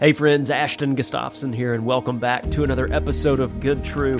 [0.00, 4.18] Hey, friends, Ashton Gustafson here, and welcome back to another episode of Good, True,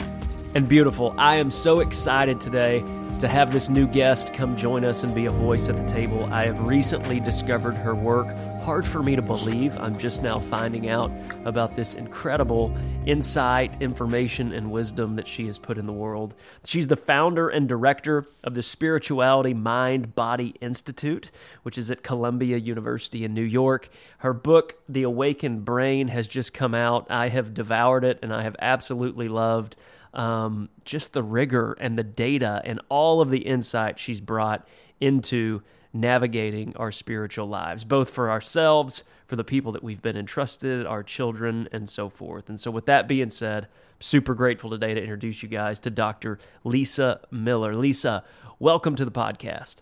[0.55, 1.13] and Beautiful.
[1.19, 2.79] I am so excited today
[3.19, 6.33] to have this new guest come join us and be a voice at the table.
[6.33, 8.29] I have recently discovered her work.
[8.65, 9.77] Hard for me to believe.
[9.79, 11.13] I'm just now finding out
[11.45, 12.75] about this incredible
[13.05, 16.35] insight, information, and wisdom that she has put in the world.
[16.65, 21.31] She's the founder and director of the Spirituality Mind Body Institute,
[21.63, 23.91] which is at Columbia University in New York.
[24.21, 27.11] Her book, The Awakened Brain, has just come out.
[27.11, 29.77] I have devoured it and I have absolutely loved
[30.15, 34.67] um, just the rigor and the data and all of the insight she's brought
[35.03, 35.61] into
[35.95, 41.03] navigating our spiritual lives, both for ourselves, for the people that we've been entrusted, our
[41.03, 42.49] children, and so forth.
[42.49, 43.69] And so, with that being said,
[44.01, 46.39] super grateful today to introduce you guys to Dr.
[46.65, 47.75] Lisa Miller.
[47.75, 48.25] Lisa,
[48.59, 49.77] welcome to the podcast.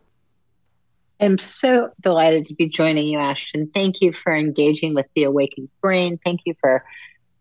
[1.21, 3.69] I'm so delighted to be joining you, Ashton.
[3.73, 6.19] Thank you for engaging with the Awakened Brain.
[6.25, 6.85] Thank you for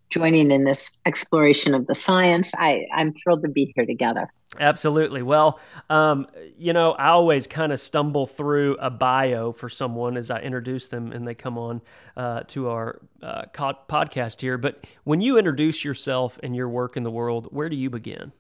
[0.09, 2.51] joining in this exploration of the science.
[2.57, 4.32] I, I'm thrilled to be here together.
[4.60, 5.21] Absolutely.
[5.21, 10.30] Well, um, you know, I always kind of stumble through a bio for someone as
[10.30, 11.82] I introduce them and they come on
[12.18, 14.57] uh, to our uh, podcast here.
[14.57, 18.34] But when you introduce yourself and your work in the world, where do you begin?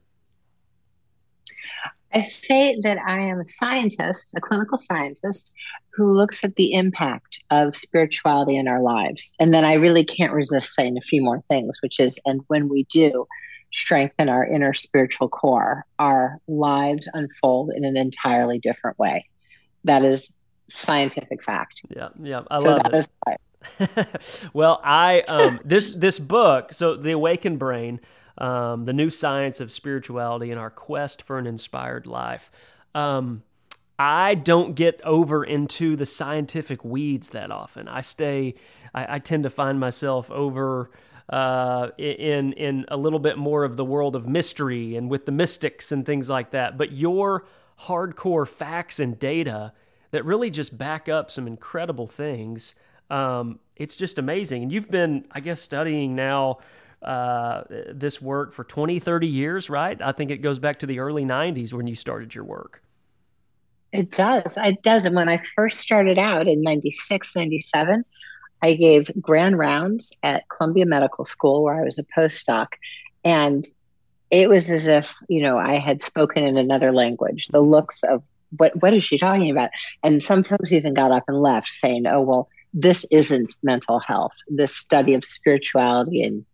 [2.13, 5.53] I say that I am a scientist, a clinical scientist,
[5.93, 9.33] who looks at the impact of spirituality in our lives.
[9.39, 12.67] And then I really can't resist saying a few more things, which is, and when
[12.67, 13.25] we do
[13.73, 19.25] strengthen our inner spiritual core, our lives unfold in an entirely different way.
[19.83, 21.81] That is scientific fact.
[21.89, 22.97] Yeah, yeah, I so love that it.
[22.97, 27.99] Is well, I um, this this book, so the Awakened Brain
[28.41, 32.51] um, the new science of spirituality and our quest for an inspired life.
[32.95, 33.43] Um,
[33.99, 37.87] I don't get over into the scientific weeds that often.
[37.87, 38.55] I stay,
[38.95, 40.89] I, I tend to find myself over
[41.31, 45.31] uh, in in a little bit more of the world of mystery and with the
[45.31, 46.77] mystics and things like that.
[46.77, 47.45] But your
[47.81, 49.73] hardcore facts and data
[50.11, 52.75] that really just back up some incredible things.
[53.09, 54.63] Um, it's just amazing.
[54.63, 56.59] And you've been, I guess, studying now
[57.01, 59.99] uh, this work for 20, 30 years, right?
[60.01, 62.83] I think it goes back to the early 90s when you started your work.
[63.91, 64.57] It does.
[64.57, 65.05] It does.
[65.05, 68.05] And when I first started out in 96, 97,
[68.61, 72.67] I gave grand rounds at Columbia Medical School where I was a postdoc.
[73.23, 73.65] And
[74.29, 77.47] it was as if, you know, I had spoken in another language.
[77.47, 78.23] The looks of
[78.57, 79.69] what what is she talking about?
[80.03, 84.33] And some folks even got up and left saying, oh, well, this isn't mental health.
[84.47, 86.45] This study of spirituality and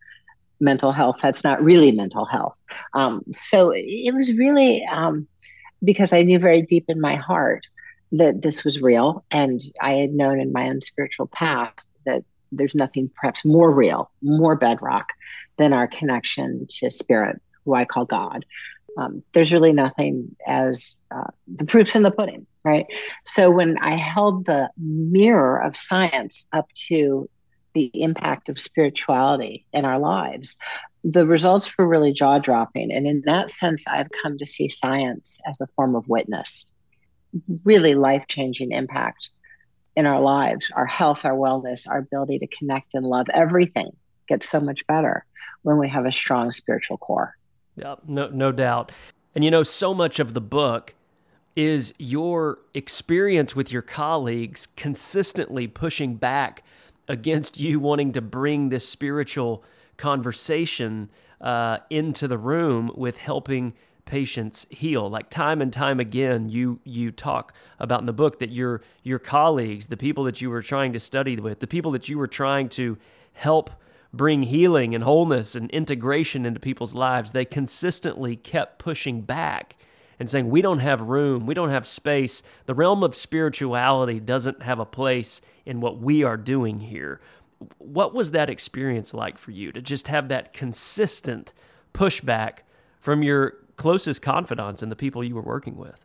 [0.60, 2.62] mental health that's not really mental health
[2.94, 5.26] um, so it was really um,
[5.84, 7.66] because i knew very deep in my heart
[8.10, 11.74] that this was real and i had known in my own spiritual path
[12.52, 15.08] there's nothing perhaps more real more bedrock
[15.56, 18.44] than our connection to spirit who i call god.
[18.96, 22.86] Um, there's really nothing as uh, the proof's in the pudding right?
[23.24, 27.28] So when i held the mirror of science up to
[27.74, 30.56] the impact of spirituality in our lives,
[31.04, 32.92] the results were really jaw dropping.
[32.92, 36.74] And in that sense, I've come to see science as a form of witness,
[37.64, 39.30] really life changing impact
[39.98, 43.26] in our lives, our health, our wellness, our ability to connect and love.
[43.34, 43.90] Everything
[44.28, 45.24] gets so much better
[45.62, 47.36] when we have a strong spiritual core.
[47.74, 48.92] Yep, no, no doubt.
[49.34, 50.94] And you know, so much of the book
[51.56, 56.62] is your experience with your colleagues consistently pushing back
[57.08, 59.64] against you wanting to bring this spiritual
[59.96, 61.10] conversation
[61.40, 63.74] uh, into the room with helping
[64.08, 65.08] patients heal.
[65.08, 69.20] Like time and time again, you you talk about in the book that your your
[69.20, 72.26] colleagues, the people that you were trying to study with, the people that you were
[72.26, 72.98] trying to
[73.34, 73.70] help
[74.12, 79.76] bring healing and wholeness and integration into people's lives, they consistently kept pushing back
[80.18, 82.42] and saying, We don't have room, we don't have space.
[82.66, 87.20] The realm of spirituality doesn't have a place in what we are doing here.
[87.78, 91.52] What was that experience like for you to just have that consistent
[91.92, 92.60] pushback
[93.00, 95.98] from your closest confidants and the people you were working with?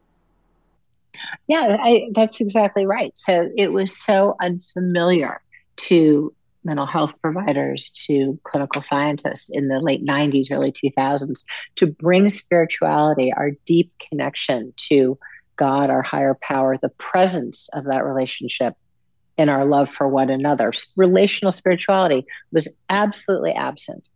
[1.48, 3.12] Yeah, I, that's exactly right.
[3.16, 5.42] So it was so unfamiliar
[5.76, 6.34] to
[6.64, 11.44] mental health providers to clinical scientists in the late 90s, early 2000s
[11.76, 15.18] to bring spirituality, our deep connection to
[15.58, 18.76] God, our higher power, the presence of that relationship
[19.38, 20.72] in our love for one another.
[20.96, 24.08] Relational spirituality was absolutely absent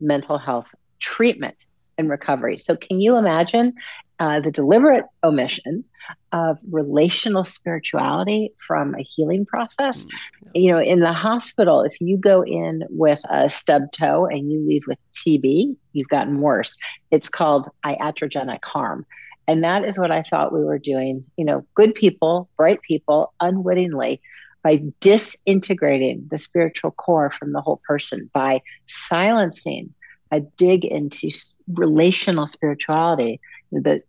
[0.00, 1.66] mental health treatment
[1.98, 2.56] and recovery.
[2.56, 3.74] So, can you imagine
[4.20, 5.84] uh, the deliberate omission
[6.32, 10.06] of relational spirituality from a healing process.
[10.06, 10.10] Mm,
[10.54, 10.60] yeah.
[10.60, 14.60] You know, in the hospital, if you go in with a stub toe and you
[14.66, 16.78] leave with TB, you've gotten worse.
[17.10, 19.06] It's called iatrogenic harm.
[19.46, 21.24] And that is what I thought we were doing.
[21.36, 24.20] You know, good people, bright people, unwittingly
[24.64, 29.94] by disintegrating the spiritual core from the whole person, by silencing
[30.30, 31.30] a dig into
[31.72, 33.40] relational spirituality
[33.72, 34.02] that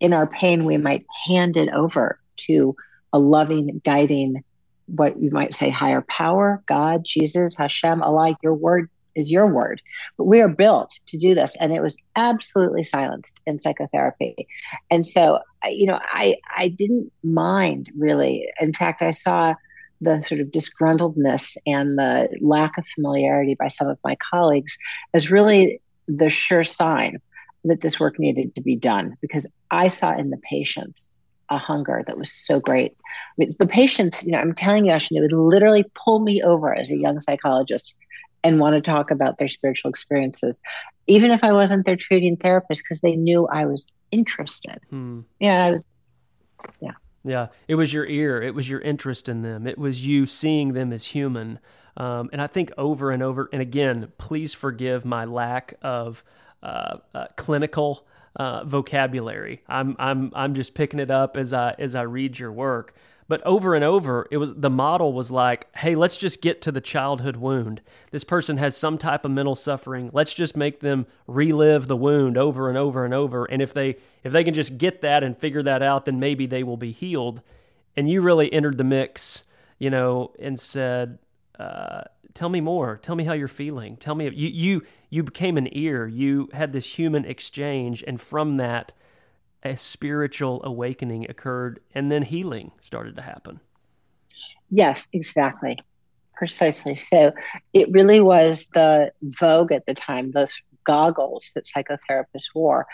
[0.00, 2.74] in our pain we might hand it over to
[3.12, 4.42] a loving guiding
[4.86, 9.80] what you might say higher power god jesus hashem allah your word is your word.
[10.16, 14.46] But we are built to do this and it was absolutely silenced in psychotherapy.
[14.90, 18.50] And so you know i i didn't mind really.
[18.60, 19.54] In fact i saw
[20.02, 24.76] the sort of disgruntledness and the lack of familiarity by some of my colleagues
[25.14, 27.18] as really the sure sign
[27.64, 31.14] that this work needed to be done because I saw in the patients
[31.50, 32.96] a hunger that was so great.
[33.00, 36.42] I mean, the patients, you know, I'm telling you, Ashton, they would literally pull me
[36.42, 37.94] over as a young psychologist
[38.42, 40.60] and want to talk about their spiritual experiences,
[41.06, 44.80] even if I wasn't their treating therapist, because they knew I was interested.
[44.90, 45.20] Hmm.
[45.38, 45.84] Yeah, I was.
[46.80, 46.92] Yeah.
[47.24, 48.42] Yeah, it was your ear.
[48.42, 49.66] It was your interest in them.
[49.66, 51.60] It was you seeing them as human.
[51.96, 56.24] Um, and I think over and over, and again, please forgive my lack of
[56.62, 59.62] uh, uh, clinical uh, vocabulary.
[59.68, 62.94] I'm I'm I'm just picking it up as I as I read your work.
[63.28, 66.72] But over and over, it was the model was like, hey, let's just get to
[66.72, 67.80] the childhood wound.
[68.10, 70.10] This person has some type of mental suffering.
[70.12, 73.44] Let's just make them relive the wound over and over and over.
[73.44, 76.46] And if they if they can just get that and figure that out, then maybe
[76.46, 77.42] they will be healed.
[77.96, 79.44] And you really entered the mix,
[79.78, 81.18] you know, and said,
[81.58, 82.02] uh,
[82.34, 82.98] tell me more.
[82.98, 83.96] Tell me how you're feeling.
[83.96, 86.06] Tell me you you you became an ear.
[86.06, 88.92] You had this human exchange, and from that,
[89.64, 93.60] a spiritual awakening occurred, and then healing started to happen.
[94.70, 95.78] Yes, exactly,
[96.34, 96.96] precisely.
[96.96, 97.32] So
[97.72, 100.30] it really was the vogue at the time.
[100.30, 100.54] Those
[100.84, 102.86] goggles that psychotherapists wore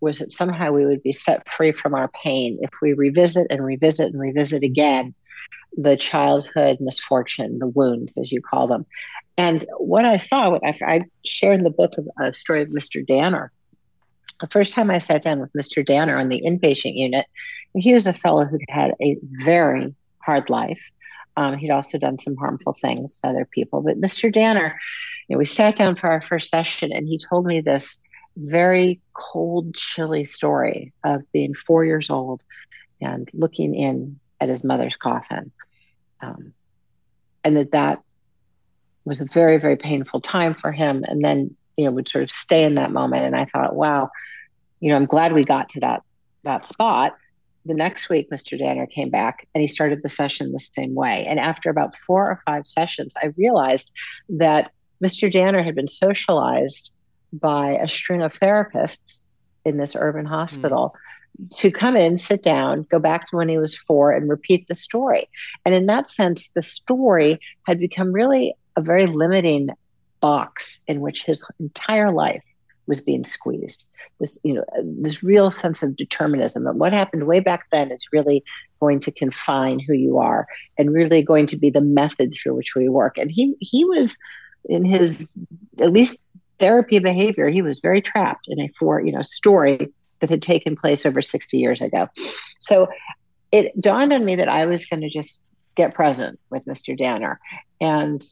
[0.00, 3.64] was that somehow we would be set free from our pain if we revisit and
[3.64, 5.14] revisit and revisit again
[5.76, 8.86] the childhood misfortune, the wounds, as you call them.
[9.36, 13.06] And what I saw, I, shared in the book a uh, story of Mr.
[13.06, 13.52] Danner.
[14.40, 15.84] The first time I sat down with Mr.
[15.84, 17.26] Danner on the inpatient unit,
[17.74, 20.80] he was a fellow who'd had a very hard life.
[21.36, 23.82] Um, he'd also done some harmful things to other people.
[23.82, 24.32] But Mr.
[24.32, 24.78] Danner,
[25.28, 28.02] you know, we sat down for our first session, and he told me this
[28.36, 32.42] very cold, chilly story of being four years old
[33.00, 35.52] and looking in at his mother's coffin.
[36.20, 36.52] Um,
[37.44, 38.02] and that that
[39.04, 41.04] was a very, very painful time for him.
[41.06, 43.24] And then, you know, would sort of stay in that moment.
[43.24, 44.08] And I thought, wow,
[44.80, 46.02] you know, I'm glad we got to that
[46.44, 47.16] that spot.
[47.64, 48.56] The next week, Mr.
[48.56, 51.26] Danner came back and he started the session the same way.
[51.26, 53.92] And after about four or five sessions, I realized
[54.28, 54.70] that
[55.04, 55.30] Mr.
[55.30, 56.92] Danner had been socialized
[57.32, 59.24] by a string of therapists
[59.64, 61.00] in this urban hospital mm
[61.50, 64.74] to come in, sit down, go back to when he was four, and repeat the
[64.74, 65.28] story.
[65.64, 69.68] And in that sense, the story had become really a very limiting
[70.20, 72.44] box in which his entire life
[72.86, 73.86] was being squeezed.
[74.20, 78.08] This, you know, this real sense of determinism that what happened way back then is
[78.12, 78.44] really
[78.80, 80.46] going to confine who you are
[80.78, 83.18] and really going to be the method through which we work.
[83.18, 84.16] And he he was
[84.68, 85.36] in his
[85.80, 86.20] at least
[86.58, 90.76] therapy behavior, he was very trapped in a four, you know, story that had taken
[90.76, 92.08] place over 60 years ago.
[92.60, 92.88] So
[93.52, 95.40] it dawned on me that I was going to just
[95.76, 96.96] get present with Mr.
[96.96, 97.38] Danner
[97.80, 98.26] and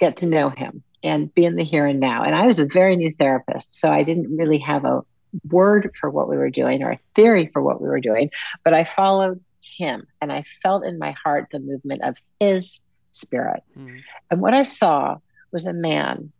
[0.00, 2.22] get to know him and be in the here and now.
[2.22, 5.02] And I was a very new therapist, so I didn't really have a
[5.50, 8.30] word for what we were doing or a theory for what we were doing,
[8.62, 12.80] but I followed him and I felt in my heart the movement of his
[13.12, 13.62] spirit.
[13.78, 14.02] Mm.
[14.30, 15.18] And what I saw
[15.50, 16.32] was a man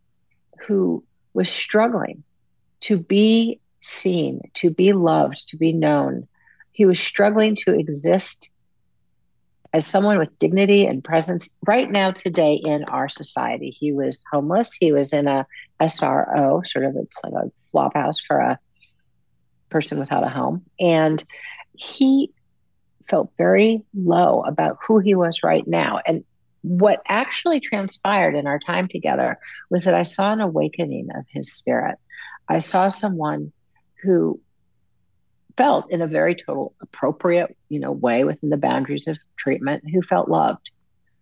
[0.67, 2.23] who was struggling
[2.81, 6.29] to be seen, to be loved, to be known.
[6.73, 8.51] He was struggling to exist
[9.75, 13.71] as someone with dignity and presence right now today in our society.
[13.71, 14.73] He was homeless.
[14.73, 15.47] He was in a
[15.81, 18.59] SRO, sort of it's like a flop house for a
[19.71, 20.63] person without a home.
[20.79, 21.23] And
[21.73, 22.31] he
[23.09, 25.99] felt very low about who he was right now.
[26.07, 26.23] And
[26.63, 29.41] what actually transpired in our time together
[29.71, 31.99] was that I saw an awakening of his spirit.
[32.49, 33.53] I saw someone
[34.05, 34.41] who
[35.57, 40.03] felt in a very total appropriate you know way within the boundaries of treatment who
[40.03, 40.71] felt loved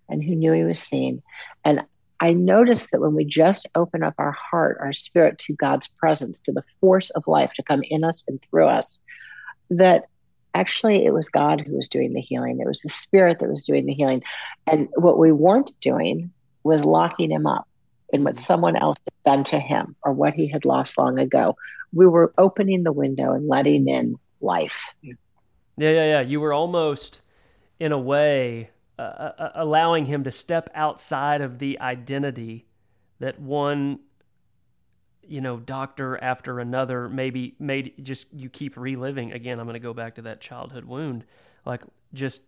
[0.08, 1.22] and who knew he was seen
[1.64, 1.82] and
[2.20, 6.40] i noticed that when we just open up our heart our spirit to god's presence
[6.40, 9.00] to the force of life to come in us and through us
[9.70, 10.06] that
[10.54, 12.60] actually it was God who was doing the healing.
[12.60, 14.22] It was the spirit that was doing the healing.
[14.66, 16.30] And what we weren't doing
[16.62, 17.66] was locking him up
[18.12, 18.42] in what mm-hmm.
[18.42, 21.56] someone else had done to him or what he had lost long ago.
[21.92, 24.94] We were opening the window and letting in life.
[25.02, 25.14] Yeah,
[25.76, 26.20] yeah, yeah.
[26.20, 27.20] You were almost,
[27.80, 32.66] in a way, uh, uh, uh allowing him to step outside of the identity
[33.20, 34.00] that one
[35.26, 39.80] you know doctor after another maybe made just you keep reliving again i'm going to
[39.80, 41.24] go back to that childhood wound
[41.64, 41.82] like
[42.12, 42.42] just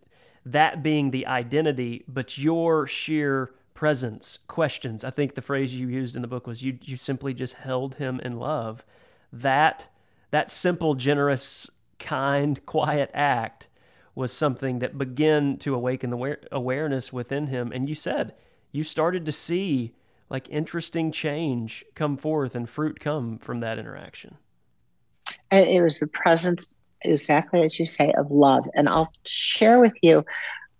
[0.45, 6.15] that being the identity but your sheer presence questions i think the phrase you used
[6.15, 8.85] in the book was you you simply just held him in love
[9.31, 9.87] that
[10.31, 13.67] that simple generous kind quiet act
[14.13, 18.33] was something that began to awaken the awareness within him and you said
[18.71, 19.93] you started to see
[20.29, 24.35] like interesting change come forth and fruit come from that interaction.
[25.51, 28.65] And it was the presence, exactly as you say, of love.
[28.75, 30.25] And I'll share with you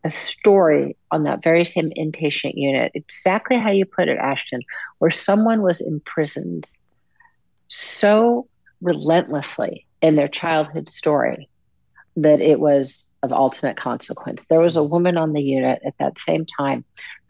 [0.04, 4.62] a story on that very same inpatient unit, exactly how you put it, Ashton,
[5.00, 6.70] where someone was imprisoned
[7.70, 8.48] so
[8.82, 11.50] relentlessly in their childhood story
[12.16, 14.46] that it was of ultimate consequence.
[14.46, 16.86] There was a woman on the unit at that same time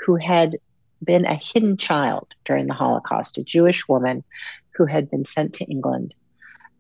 [0.06, 0.58] who had
[1.02, 4.26] been a hidden child during the Holocaust, a Jewish woman
[4.72, 6.16] who had been sent to England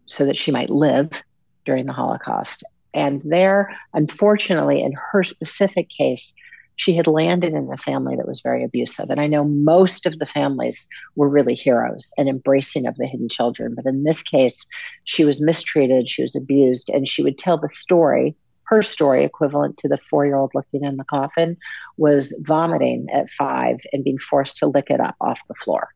[0.06, 1.24] so that she might live
[1.64, 2.66] during the Holocaust.
[2.94, 6.34] And there, unfortunately, in her specific case,
[6.78, 9.10] she had landed in a family that was very abusive.
[9.10, 13.30] And I know most of the families were really heroes and embracing of the hidden
[13.30, 13.76] children.
[13.76, 14.66] But in this case,
[15.06, 19.78] she was mistreated, she was abused, and she would tell the story her story, equivalent
[19.78, 21.58] to the four year old looking in the coffin,
[21.98, 25.90] was vomiting at five and being forced to lick it up off the floor.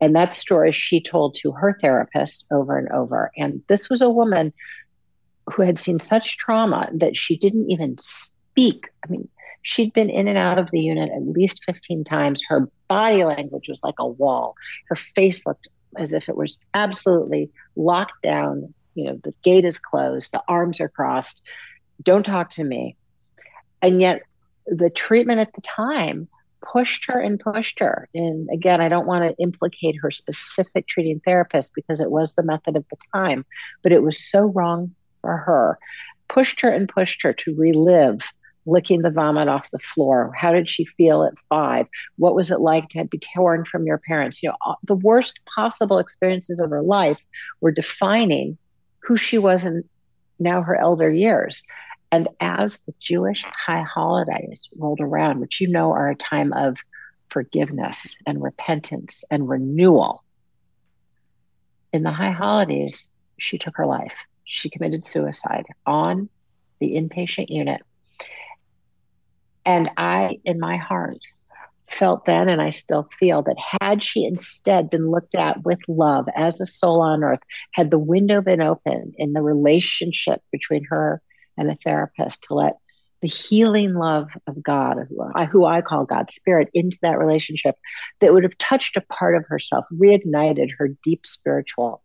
[0.00, 3.30] And that story she told to her therapist over and over.
[3.36, 4.52] And this was a woman
[5.52, 8.86] who had seen such trauma that she didn't even speak.
[9.04, 9.28] I mean,
[9.62, 12.40] she'd been in and out of the unit at least 15 times.
[12.48, 14.54] Her body language was like a wall.
[14.88, 18.72] Her face looked as if it was absolutely locked down.
[18.94, 21.42] You know, the gate is closed, the arms are crossed
[22.02, 22.96] don't talk to me.
[23.82, 24.22] And yet
[24.66, 26.28] the treatment at the time
[26.60, 28.08] pushed her and pushed her.
[28.14, 32.42] And again, I don't want to implicate her specific treating therapist because it was the
[32.42, 33.44] method of the time,
[33.82, 35.78] but it was so wrong for her.
[36.28, 38.32] Pushed her and pushed her to relive
[38.66, 40.32] licking the vomit off the floor.
[40.36, 41.86] How did she feel at five?
[42.16, 44.42] What was it like to be torn from your parents?
[44.42, 47.24] You know, uh, the worst possible experiences of her life
[47.60, 48.58] were defining
[49.00, 49.84] who she was in
[50.38, 51.66] now her elder years.
[52.12, 56.78] And as the Jewish high holidays rolled around, which you know are a time of
[57.28, 60.24] forgiveness and repentance and renewal,
[61.92, 64.14] in the high holidays, she took her life.
[64.44, 66.28] She committed suicide on
[66.80, 67.82] the inpatient unit.
[69.70, 71.20] And I, in my heart,
[71.86, 76.26] felt then, and I still feel that had she instead been looked at with love
[76.34, 77.38] as a soul on earth,
[77.70, 81.22] had the window been open in the relationship between her
[81.56, 82.78] and a therapist to let
[83.22, 85.06] the healing love of God,
[85.52, 87.76] who I call God's spirit, into that relationship
[88.20, 92.02] that would have touched a part of herself, reignited her deep spiritual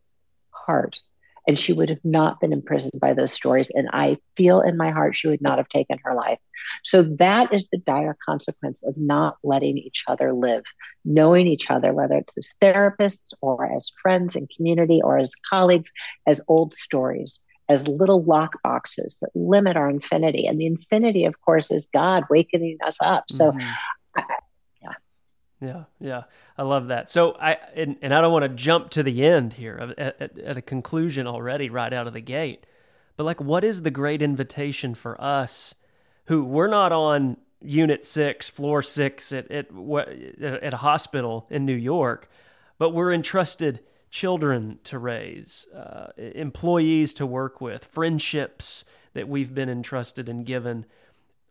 [0.52, 1.00] heart.
[1.48, 3.72] And she would have not been imprisoned by those stories.
[3.72, 6.40] And I feel in my heart she would not have taken her life.
[6.84, 10.64] So that is the dire consequence of not letting each other live,
[11.04, 15.92] knowing each other, whether it's as therapists or as friends and community or as colleagues,
[16.26, 20.46] as old stories as little lock boxes that limit our infinity.
[20.46, 23.26] And the infinity, of course, is God wakening us up.
[23.30, 24.22] So, mm-hmm.
[25.66, 25.84] Yeah.
[26.00, 26.24] Yeah,
[26.58, 27.10] I love that.
[27.10, 30.40] So I and, and I don't want to jump to the end here at, at,
[30.40, 32.66] at a conclusion already right out of the gate,
[33.18, 35.76] but like, what is the great invitation for us,
[36.26, 39.68] who we're not on Unit Six, Floor Six at at,
[40.42, 42.30] at a hospital in New York,
[42.78, 43.80] but we're entrusted
[44.12, 50.86] children to raise, uh, employees to work with, friendships that we've been entrusted and given.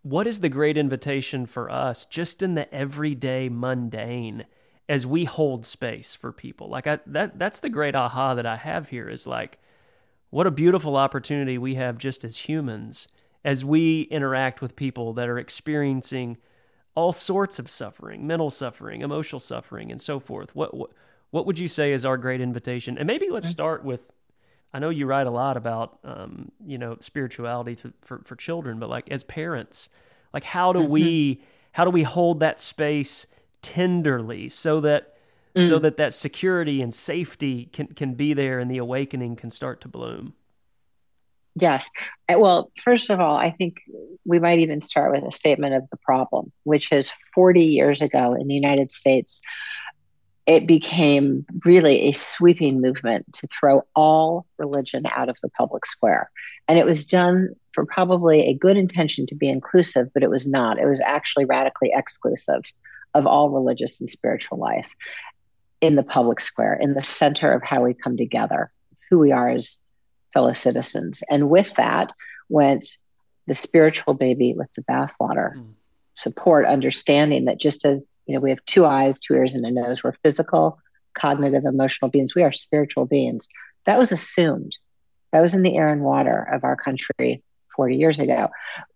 [0.05, 4.45] What is the great invitation for us just in the everyday mundane
[4.87, 6.69] as we hold space for people?
[6.69, 9.59] Like I, that that's the great aha that I have here is like
[10.29, 13.09] what a beautiful opportunity we have just as humans
[13.47, 16.37] as we interact with people that are experiencing
[16.95, 20.55] all sorts of suffering, mental suffering, emotional suffering and so forth.
[20.55, 20.91] What, what
[21.31, 22.99] what would you say is our great invitation?
[22.99, 24.03] And maybe let's start with
[24.75, 28.81] I know you write a lot about um, you know spirituality to, for for children,
[28.81, 29.89] but like as parents,
[30.33, 31.45] like how do we mm-hmm.
[31.73, 33.27] how do we hold that space
[33.63, 35.15] tenderly so that
[35.55, 35.69] mm.
[35.69, 39.81] so that that security and safety can can be there and the awakening can start
[39.83, 40.35] to bloom?
[41.57, 41.89] Yes.
[42.29, 43.77] Uh, well, first of all, I think
[44.25, 48.35] we might even start with a statement of the problem, which is 40 years ago
[48.35, 49.41] in the United States,
[50.47, 56.31] it became really a sweeping movement to throw all religion out of the public square.
[56.69, 60.47] And it was done for probably a good intention to be inclusive, but it was
[60.47, 60.79] not.
[60.79, 62.63] It was actually radically exclusive
[63.15, 64.95] of all religious and spiritual life
[65.81, 68.71] in the public square, in the center of how we come together,
[69.09, 69.81] who we are as
[70.33, 71.23] fellow citizens.
[71.31, 72.11] And with that
[72.49, 72.99] went
[73.47, 75.57] the spiritual baby with the bathwater.
[75.57, 75.73] Mm.
[76.17, 79.71] Support, understanding that just as you know, we have two eyes, two ears, and a
[79.71, 80.05] nose.
[80.05, 80.79] We're physical,
[81.15, 82.35] cognitive, emotional beings.
[82.35, 83.49] We are spiritual beings.
[83.87, 84.73] That was assumed.
[85.33, 87.43] That was in the air and water of our country
[87.77, 88.49] 40 years ago.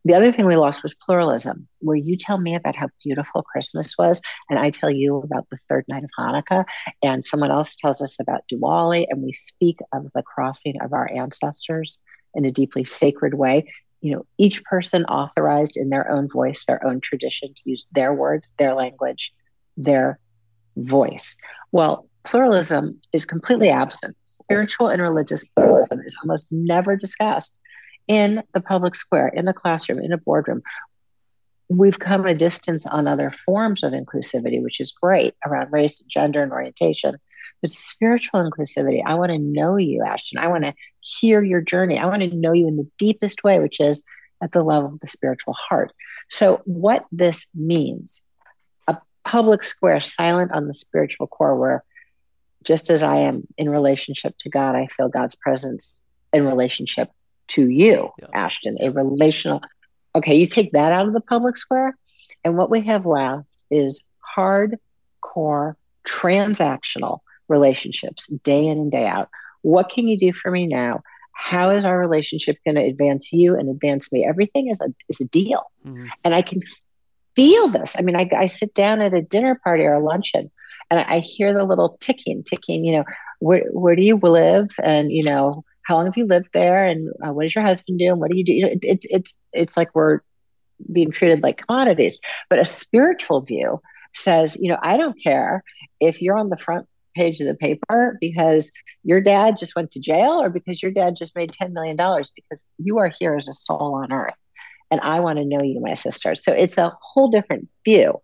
[0.05, 3.97] The other thing we lost was pluralism, where you tell me about how beautiful Christmas
[3.99, 6.65] was, and I tell you about the third night of Hanukkah,
[7.03, 11.11] and someone else tells us about Diwali, and we speak of the crossing of our
[11.13, 12.01] ancestors
[12.35, 13.71] in a deeply sacred way.
[14.01, 18.15] You know, each person authorized in their own voice, their own tradition to use their
[18.15, 19.33] words, their language,
[19.77, 20.19] their
[20.77, 21.37] voice.
[21.73, 24.17] Well, pluralism is completely absent.
[24.25, 27.59] Spiritual and religious pluralism is almost never discussed
[28.07, 30.63] in the public square, in the classroom, in a boardroom.
[31.69, 36.43] We've come a distance on other forms of inclusivity, which is great around race, gender,
[36.43, 37.19] and orientation.
[37.61, 40.39] But spiritual inclusivity, I want to know you, Ashton.
[40.39, 41.99] I want to hear your journey.
[41.99, 44.05] I want to know you in the deepest way, which is
[44.43, 45.93] at the level of the spiritual heart.
[46.31, 48.23] So, what this means
[48.87, 51.85] a public square silent on the spiritual core, where
[52.63, 57.11] just as I am in relationship to God, I feel God's presence in relationship
[57.49, 58.27] to you, yeah.
[58.35, 59.63] Ashton, a relational.
[60.15, 61.97] Okay, you take that out of the public square,
[62.45, 64.05] and what we have left is
[64.37, 65.75] hardcore
[66.07, 69.29] transactional relationships day in and day out.
[69.63, 71.03] What can you do for me now?
[71.33, 74.27] How is our relationship going to advance you and advance me?
[74.27, 76.07] Everything is a is a deal, mm-hmm.
[76.25, 76.63] and I can
[77.37, 77.95] feel this.
[77.97, 80.51] I mean, I, I sit down at a dinner party or a luncheon,
[80.91, 82.85] and I, I hear the little ticking, ticking.
[82.85, 83.05] You know,
[83.39, 84.69] where where do you live?
[84.83, 87.99] And you know, how long have you lived there and uh, what does your husband
[87.99, 90.21] do and what do you do you know, it, it's it's it's like we're
[90.93, 92.21] being treated like commodities
[92.51, 93.81] but a spiritual view
[94.15, 95.65] says you know i don't care
[95.99, 96.87] if you're on the front
[97.19, 98.71] page of the paper because
[99.03, 102.65] your dad just went to jail or because your dad just made $10 million because
[102.79, 104.35] you are here as a soul on earth
[104.91, 106.35] and i want to know you my sister.
[106.35, 108.21] So it's a whole different view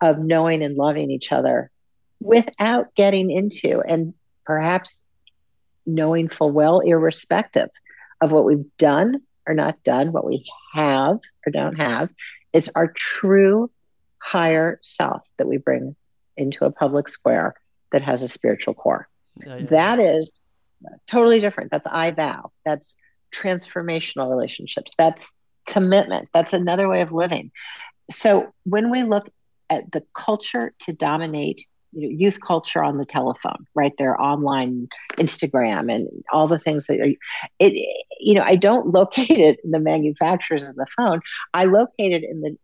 [0.00, 1.70] of knowing and loving each other
[2.20, 5.02] without getting into and perhaps
[5.86, 7.70] knowing full well, irrespective
[8.20, 12.10] of what we've done or not done, what we have or don't have.
[12.52, 13.70] It's our true
[14.18, 15.96] higher self that we bring
[16.36, 17.54] into a public square
[17.94, 19.08] that has a spiritual core.
[19.46, 19.66] Oh, yeah.
[19.66, 20.32] That is
[21.06, 21.70] totally different.
[21.70, 22.50] That's I thou.
[22.64, 22.98] That's
[23.32, 24.90] transformational relationships.
[24.98, 25.32] That's
[25.64, 26.28] commitment.
[26.34, 27.52] That's another way of living.
[28.10, 29.30] So when we look
[29.70, 33.92] at the culture to dominate you know, youth culture on the telephone, right?
[33.96, 37.12] Their online Instagram and all the things that are,
[37.60, 41.20] it, you know, I don't locate it in the manufacturers of the phone.
[41.54, 42.58] I locate it in the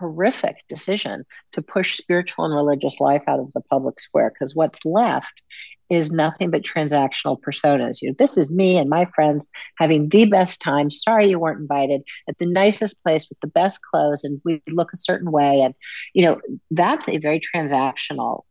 [0.00, 4.84] horrific decision to push spiritual and religious life out of the public square because what's
[4.84, 5.42] left
[5.90, 8.00] is nothing but transactional personas.
[8.00, 10.90] You know, this is me and my friends having the best time.
[10.90, 14.92] Sorry you weren't invited at the nicest place with the best clothes and we look
[14.92, 15.60] a certain way.
[15.60, 15.74] And,
[16.14, 18.44] you know, that's a very transactional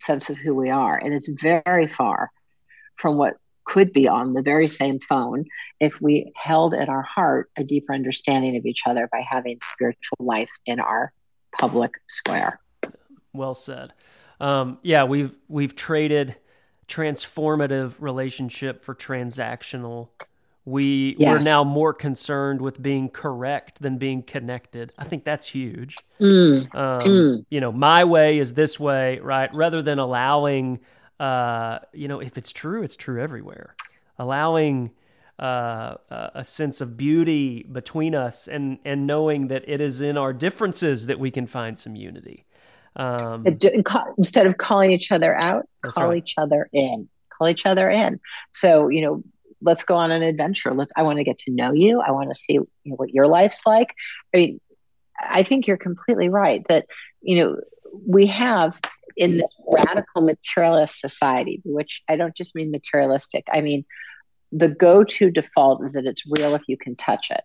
[0.00, 0.96] sense of who we are.
[0.96, 2.30] And it's very far
[2.96, 5.44] from what could be on the very same phone
[5.80, 10.18] if we held at our heart a deeper understanding of each other by having spiritual
[10.20, 11.12] life in our
[11.58, 12.60] public square.
[13.32, 13.92] Well said.
[14.40, 16.36] Um, yeah, we've we've traded
[16.88, 20.08] transformative relationship for transactional
[20.64, 21.32] we yes.
[21.32, 24.92] we're now more concerned with being correct than being connected.
[24.96, 25.98] I think that's huge.
[26.20, 26.74] Mm.
[26.74, 27.44] Um, mm.
[27.50, 29.54] You know, my way is this way, right?
[29.54, 30.80] Rather than allowing,
[31.20, 33.74] uh, you know, if it's true, it's true everywhere.
[34.18, 34.90] Allowing
[35.38, 40.32] uh, a sense of beauty between us, and and knowing that it is in our
[40.32, 42.44] differences that we can find some unity.
[42.96, 43.44] Um,
[44.16, 46.18] Instead of calling each other out, call right.
[46.18, 47.08] each other in.
[47.36, 48.20] Call each other in.
[48.52, 49.24] So you know,
[49.64, 50.72] let's go on an adventure.
[50.72, 52.00] Let's, I want to get to know you.
[52.00, 53.94] I want to see you know, what your life's like.
[54.32, 54.60] I mean,
[55.20, 56.86] I think you're completely right that,
[57.22, 57.60] you know,
[58.06, 58.80] we have
[59.16, 63.84] in this radical materialist society, which I don't just mean materialistic, I mean,
[64.52, 67.42] the go to default is that it's real if you can touch it.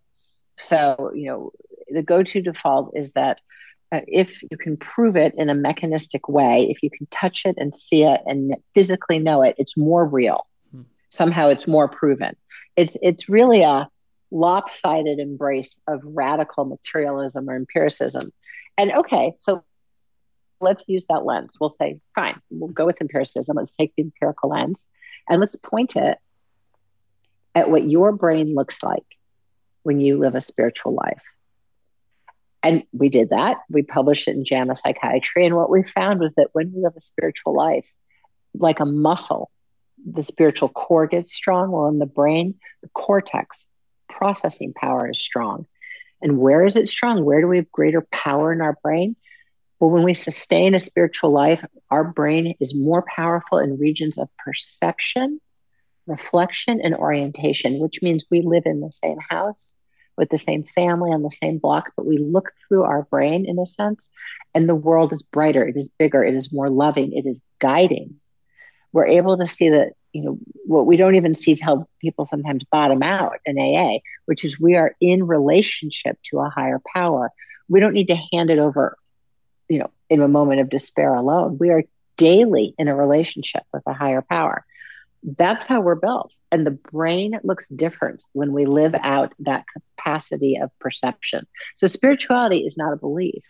[0.58, 1.52] So, you know,
[1.90, 3.40] the go to default is that
[3.92, 7.56] uh, if you can prove it in a mechanistic way, if you can touch it
[7.58, 10.46] and see it and physically know it, it's more real
[11.10, 12.36] somehow it's more proven.
[12.76, 13.90] It's it's really a
[14.32, 18.32] lopsided embrace of radical materialism or empiricism.
[18.78, 19.64] And okay, so
[20.62, 21.56] let's use that lens.
[21.60, 23.58] We'll say, fine, we'll go with empiricism.
[23.58, 24.88] Let's take the empirical lens
[25.28, 26.18] and let's point it
[27.56, 29.06] at what your brain looks like
[29.84, 31.24] when you live a spiritual life.
[32.62, 33.58] And we did that.
[33.70, 35.46] We published it in JAMA Psychiatry.
[35.46, 37.88] And what we found was that when we live a spiritual life,
[38.54, 39.50] like a muscle,
[40.06, 41.72] the spiritual core gets strong.
[41.72, 43.66] Well, in the brain, the cortex
[44.10, 45.68] processing power is strong.
[46.22, 47.24] And where is it strong?
[47.24, 49.16] Where do we have greater power in our brain?
[49.80, 54.28] Well, when we sustain a spiritual life, our brain is more powerful in regions of
[54.38, 55.40] perception,
[56.06, 59.76] reflection, and orientation, which means we live in the same house
[60.18, 63.58] with the same family on the same block, but we look through our brain in
[63.58, 64.10] a sense,
[64.54, 68.20] and the world is brighter, it is bigger, it is more loving, it is guiding.
[68.92, 72.66] We're able to see that, you know, what we don't even see till people sometimes
[72.66, 77.32] bottom out in AA, which is we are in relationship to a higher power.
[77.70, 78.98] We don't need to hand it over
[79.70, 81.58] you know, in a moment of despair alone.
[81.60, 81.84] We are
[82.18, 84.66] daily in a relationship with a higher power.
[85.24, 86.34] That's how we're built.
[86.52, 91.46] And the brain looks different when we live out that capacity of perception.
[91.76, 93.44] So, spirituality is not a belief,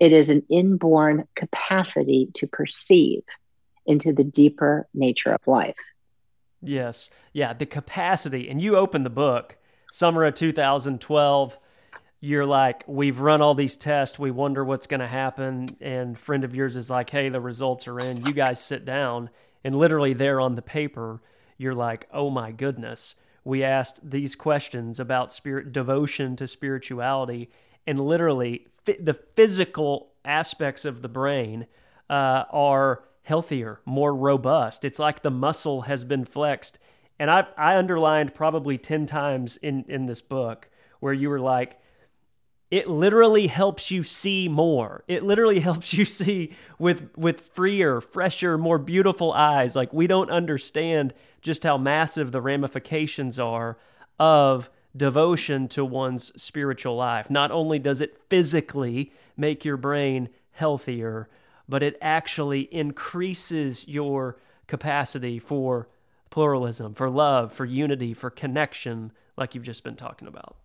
[0.00, 3.22] it is an inborn capacity to perceive
[3.86, 5.76] into the deeper nature of life.
[6.62, 7.10] Yes.
[7.32, 7.52] Yeah.
[7.52, 8.48] The capacity.
[8.48, 9.56] And you open the book,
[9.92, 11.58] summer of 2012
[12.24, 16.42] you're like, we've run all these tests, we wonder what's going to happen, and friend
[16.42, 18.24] of yours is like, hey, the results are in.
[18.24, 19.28] You guys sit down,
[19.62, 21.20] and literally there on the paper,
[21.58, 23.14] you're like, oh my goodness.
[23.44, 27.50] We asked these questions about spirit devotion to spirituality,
[27.86, 31.66] and literally the physical aspects of the brain
[32.08, 34.82] uh, are healthier, more robust.
[34.86, 36.78] It's like the muscle has been flexed.
[37.18, 41.78] And I, I underlined probably 10 times in, in this book where you were like,
[42.74, 45.04] it literally helps you see more.
[45.06, 49.76] It literally helps you see with with freer, fresher, more beautiful eyes.
[49.76, 53.78] Like we don't understand just how massive the ramifications are
[54.18, 57.30] of devotion to one's spiritual life.
[57.30, 61.28] Not only does it physically make your brain healthier,
[61.68, 65.86] but it actually increases your capacity for
[66.30, 70.56] pluralism, for love, for unity, for connection, like you've just been talking about.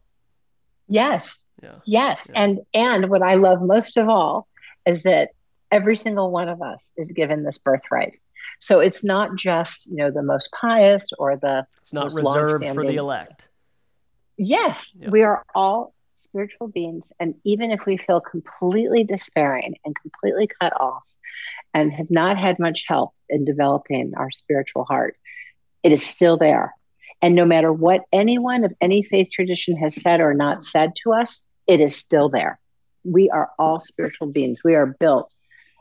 [0.89, 1.41] Yes.
[1.62, 1.75] Yeah.
[1.86, 2.28] Yes.
[2.30, 2.41] Yeah.
[2.41, 4.47] And and what I love most of all
[4.86, 5.32] is that
[5.71, 8.19] every single one of us is given this birthright.
[8.60, 12.86] So it's not just, you know, the most pious or the It's not reserved for
[12.86, 13.47] the elect.
[14.38, 15.10] Yes, yeah.
[15.10, 20.73] we are all spiritual beings and even if we feel completely despairing and completely cut
[20.80, 21.08] off
[21.73, 25.15] and have not had much help in developing our spiritual heart,
[25.84, 26.73] it is still there.
[27.21, 31.13] And no matter what anyone of any faith tradition has said or not said to
[31.13, 32.60] us, it is still there.
[33.03, 34.62] We are all spiritual beings.
[34.63, 35.34] We are built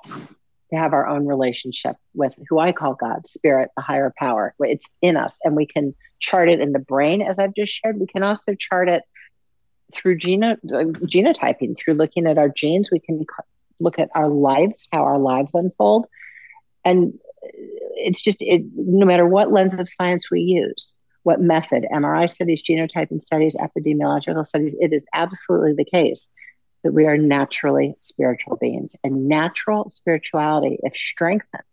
[0.05, 4.55] to have our own relationship with who I call God, spirit, the higher power.
[4.61, 7.99] It's in us, and we can chart it in the brain, as I've just shared.
[7.99, 9.03] We can also chart it
[9.95, 12.91] through geno- uh, genotyping, through looking at our genes.
[12.91, 13.25] We can
[13.81, 16.07] look at our lives, how our lives unfold.
[16.85, 20.97] And it's just, it, no matter what lens of science we use,
[21.29, 26.31] what method, MRI studies, genotyping studies, epidemiological studies, it is absolutely the case
[26.83, 28.97] that we are naturally spiritual beings.
[29.05, 31.65] And natural spirituality, if strengthened,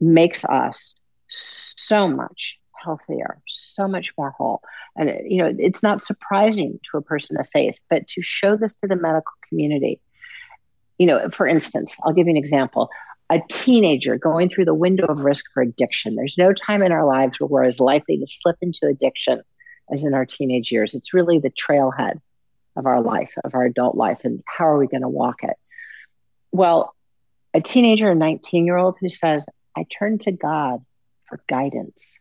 [0.00, 0.94] makes us
[1.28, 4.62] so much healthier, so much more whole.
[4.96, 8.76] And, you know, it's not surprising to a person of faith, but to show this
[8.76, 10.00] to the medical community,
[10.96, 12.88] you know, for instance, I'll give you an example
[13.30, 16.14] a teenager going through the window of risk for addiction.
[16.14, 19.42] There's no time in our lives where we're as likely to slip into addiction
[19.92, 20.94] as in our teenage years.
[20.94, 22.20] It's really the trailhead
[22.76, 25.56] of our life, of our adult life, and how are we going to walk it?
[26.52, 26.94] Well,
[27.52, 30.84] a teenager, a 19 year old who says, I turn to God
[31.28, 32.16] for guidance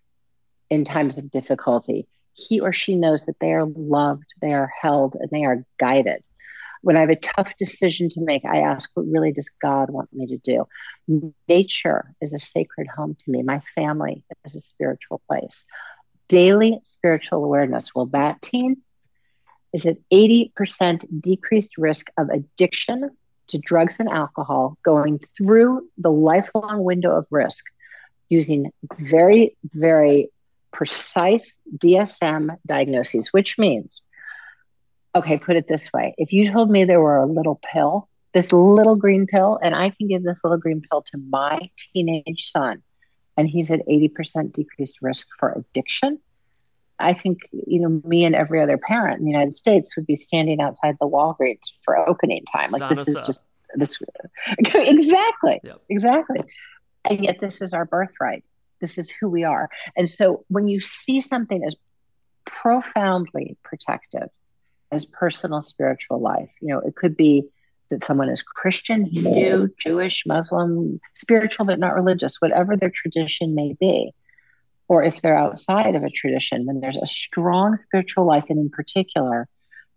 [0.70, 5.16] in times of difficulty, he or she knows that they are loved, they are held,
[5.16, 6.24] and they are guided
[6.88, 10.08] when I have a tough decision to make, I ask, what really does God want
[10.14, 10.66] me to do?
[11.50, 13.44] Nature is a sacred home to me.
[13.44, 15.66] My family is a spiritual place.
[16.30, 17.94] Daily spiritual awareness.
[17.94, 18.78] Well, that teen
[19.74, 23.10] is at 80% decreased risk of addiction
[23.50, 27.66] to drugs and alcohol going through the lifelong window of risk
[28.30, 30.30] using very, very
[30.72, 34.06] precise DSM diagnoses, which means
[35.16, 36.14] okay, put it this way.
[36.18, 39.90] If you told me there were a little pill, this little green pill, and I
[39.90, 41.60] can give this little green pill to my
[41.94, 42.84] teenage son,
[43.36, 46.20] and he's at 80% decreased risk for addiction,
[47.00, 50.16] I think, you know, me and every other parent in the United States would be
[50.16, 52.72] standing outside the Walgreens for opening time.
[52.72, 53.26] Like, Sign this is up.
[53.26, 53.44] just
[53.76, 54.00] this.
[54.74, 55.60] exactly.
[55.64, 55.82] Yep.
[55.90, 56.40] Exactly.
[57.10, 58.44] And yet, this is our birthright.
[58.82, 59.70] This is who we are.
[59.96, 61.76] And so, when you see something as
[62.46, 64.30] profoundly protective
[64.92, 67.48] as personal spiritual life, you know, it could be
[67.90, 73.76] that someone is Christian, Hindu, Jewish, Muslim, spiritual but not religious, whatever their tradition may
[73.80, 74.12] be.
[74.90, 78.70] Or if they're outside of a tradition, when there's a strong spiritual life, and in
[78.70, 79.48] particular,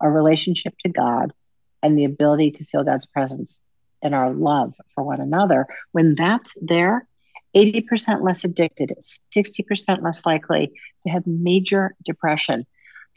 [0.01, 1.33] a relationship to God
[1.81, 3.61] and the ability to feel God's presence
[4.01, 7.07] in our love for one another, when that's there,
[7.55, 8.93] 80% less addicted,
[9.35, 10.71] 60% less likely
[11.05, 12.65] to have major depression,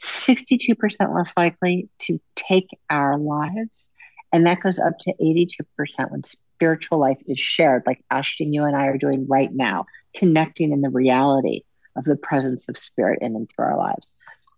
[0.01, 3.89] 62% less likely to take our lives.
[4.31, 8.75] And that goes up to 82% when spiritual life is shared, like Ashton, you and
[8.75, 11.61] I are doing right now, connecting in the reality
[11.95, 14.11] of the presence of spirit in and through our lives.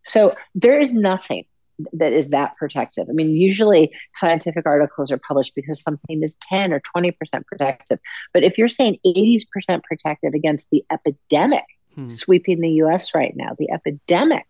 [0.04, 1.46] So there is nothing
[1.94, 3.08] that is that protective.
[3.08, 7.14] I mean, usually scientific articles are published because something is 10 or 20%
[7.46, 8.00] protective.
[8.34, 11.66] But if you're saying 80% protective against the epidemic
[11.98, 12.10] Hmm.
[12.10, 14.46] sweeping the US right now, the epidemic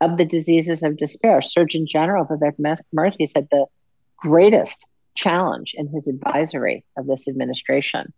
[0.00, 3.66] of the diseases of despair, Surgeon General Vivek Murthy said the
[4.16, 8.12] greatest challenge in his advisory of this administration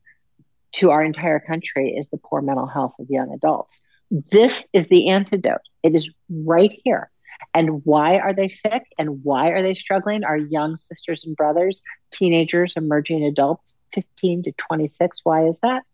[0.72, 3.82] to our entire country is the poor mental health of young adults.
[4.10, 5.60] This is the antidote.
[5.82, 7.10] It is right here.
[7.54, 10.24] And why are they sick and why are they struggling?
[10.24, 15.20] Our young sisters and brothers, teenagers, emerging adults, 15 to 26.
[15.24, 15.84] Why is that?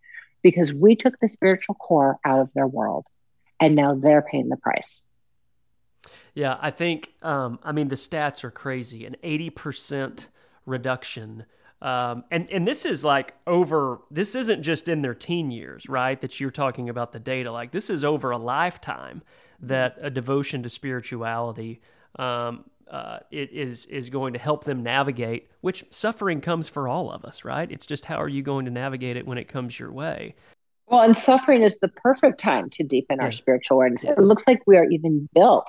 [0.42, 3.04] Because we took the spiritual core out of their world
[3.60, 5.02] and now they're paying the price.
[6.34, 10.26] Yeah, I think, um, I mean, the stats are crazy an 80%
[10.66, 11.46] reduction.
[11.82, 16.20] Um, and, and this is like over, this isn't just in their teen years, right?
[16.20, 17.52] That you're talking about the data.
[17.52, 19.22] Like, this is over a lifetime
[19.60, 21.80] that a devotion to spirituality
[22.18, 25.50] um, uh, it is is going to help them navigate.
[25.62, 27.70] Which suffering comes for all of us, right?
[27.70, 30.34] It's just how are you going to navigate it when it comes your way.
[30.86, 34.04] Well, and suffering is the perfect time to deepen our spiritual awareness.
[34.04, 35.66] It looks like we are even built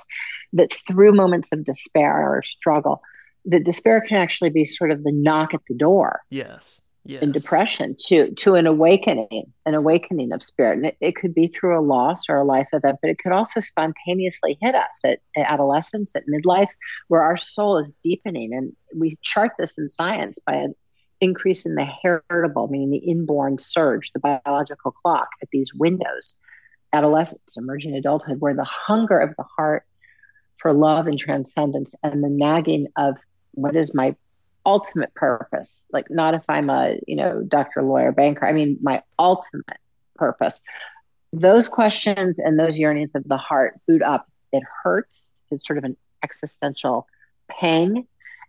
[0.52, 3.00] that through moments of despair or struggle,
[3.46, 7.32] that despair can actually be sort of the knock at the door Yes, yes, in
[7.32, 10.76] depression to to an awakening, an awakening of spirit.
[10.76, 13.32] And it, it could be through a loss or a life event, but it could
[13.32, 16.70] also spontaneously hit us at, at adolescence, at midlife,
[17.08, 18.52] where our soul is deepening.
[18.52, 20.74] And we chart this in science by an
[21.20, 26.36] increase in the heritable, meaning the inborn surge, the biological clock at these windows,
[26.92, 29.84] adolescence, emerging adulthood, where the hunger of the heart
[30.58, 33.16] for love and transcendence and the nagging of
[33.52, 34.14] what is my
[34.64, 35.84] ultimate purpose.
[35.92, 39.78] Like not if i'm a you know doctor lawyer banker i mean my ultimate
[40.16, 40.60] purpose.
[41.32, 44.26] Those questions and those yearnings of the heart boot up.
[44.52, 45.26] It hurts.
[45.50, 47.06] It's sort of an existential
[47.48, 48.06] pang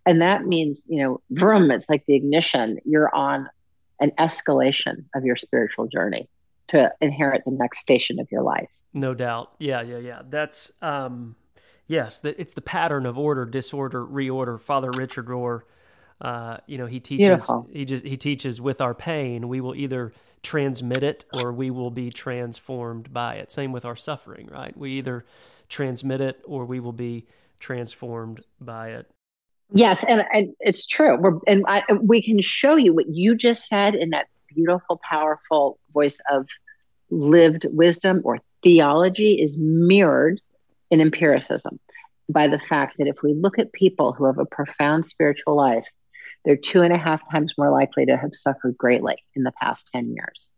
[0.08, 3.48] and that means you know vroom it's like the ignition you're on
[4.00, 6.28] an escalation of your spiritual journey
[6.66, 9.52] to inherit the next station of your life No doubt.
[9.58, 10.22] Yeah, yeah, yeah.
[10.28, 11.36] That's um
[11.86, 14.60] yes, that it's the pattern of order, disorder, reorder.
[14.60, 15.62] Father Richard Rohr,
[16.20, 17.68] uh, you know, he teaches Beautiful.
[17.72, 21.90] he just he teaches with our pain, we will either transmit it or we will
[21.90, 23.50] be transformed by it.
[23.50, 24.76] Same with our suffering, right?
[24.76, 25.24] We either
[25.68, 27.26] transmit it or we will be
[27.60, 29.10] transformed by it.
[29.72, 31.16] Yes, and, and it's true.
[31.18, 35.78] We're, and I, we can show you what you just said in that beautiful, powerful
[35.92, 36.48] voice of
[37.10, 40.40] lived wisdom or theology is mirrored
[40.90, 41.78] in empiricism
[42.28, 45.88] by the fact that if we look at people who have a profound spiritual life,
[46.44, 49.90] they're two and a half times more likely to have suffered greatly in the past
[49.92, 50.48] 10 years.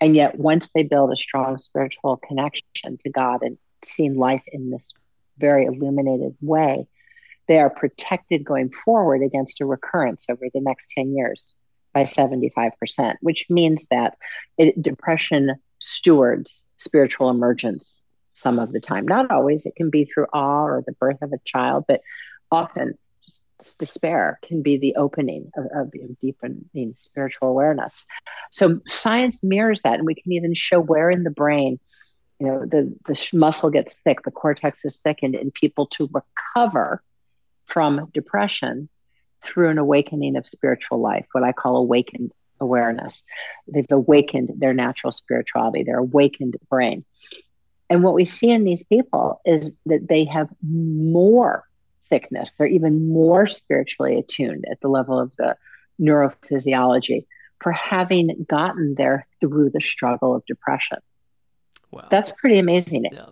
[0.00, 4.70] And yet, once they build a strong spiritual connection to God and seen life in
[4.70, 4.92] this
[5.38, 6.86] very illuminated way,
[7.48, 11.54] they are protected going forward against a recurrence over the next 10 years
[11.92, 14.16] by 75%, which means that
[14.58, 18.00] it, depression stewards spiritual emergence
[18.32, 19.06] some of the time.
[19.06, 22.02] Not always, it can be through awe or the birth of a child, but
[22.50, 22.98] often
[23.58, 28.04] just despair can be the opening of, of deepening spiritual awareness.
[28.50, 31.80] So science mirrors that, and we can even show where in the brain
[32.38, 37.02] you know the the muscle gets thick the cortex is thickened and people to recover
[37.66, 38.88] from depression
[39.42, 43.24] through an awakening of spiritual life, what I call awakened awareness.
[43.68, 47.04] They've awakened their natural spirituality, their awakened brain.
[47.88, 51.64] And what we see in these people is that they have more
[52.08, 52.52] thickness.
[52.52, 55.56] They're even more spiritually attuned at the level of the
[56.00, 57.26] neurophysiology
[57.60, 60.98] for having gotten there through the struggle of depression.
[61.90, 62.08] Wow.
[62.10, 63.06] That's pretty amazing.
[63.10, 63.26] yeah.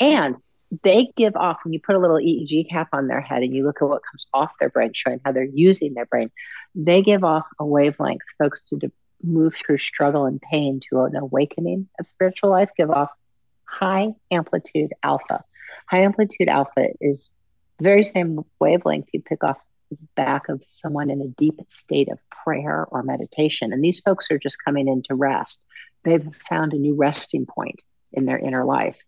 [0.00, 0.36] And
[0.82, 3.64] they give off when you put a little EEG cap on their head and you
[3.64, 6.30] look at what comes off their brain, showing how they're using their brain.
[6.74, 11.16] They give off a wavelength, folks, to de- move through struggle and pain to an
[11.16, 12.70] awakening of spiritual life.
[12.76, 13.12] Give off
[13.64, 15.44] high amplitude alpha.
[15.86, 17.34] High amplitude alpha is
[17.78, 22.08] the very same wavelength you pick off the back of someone in a deep state
[22.10, 23.72] of prayer or meditation.
[23.72, 25.64] And these folks are just coming in to rest.
[26.04, 29.02] They've found a new resting point in their inner life.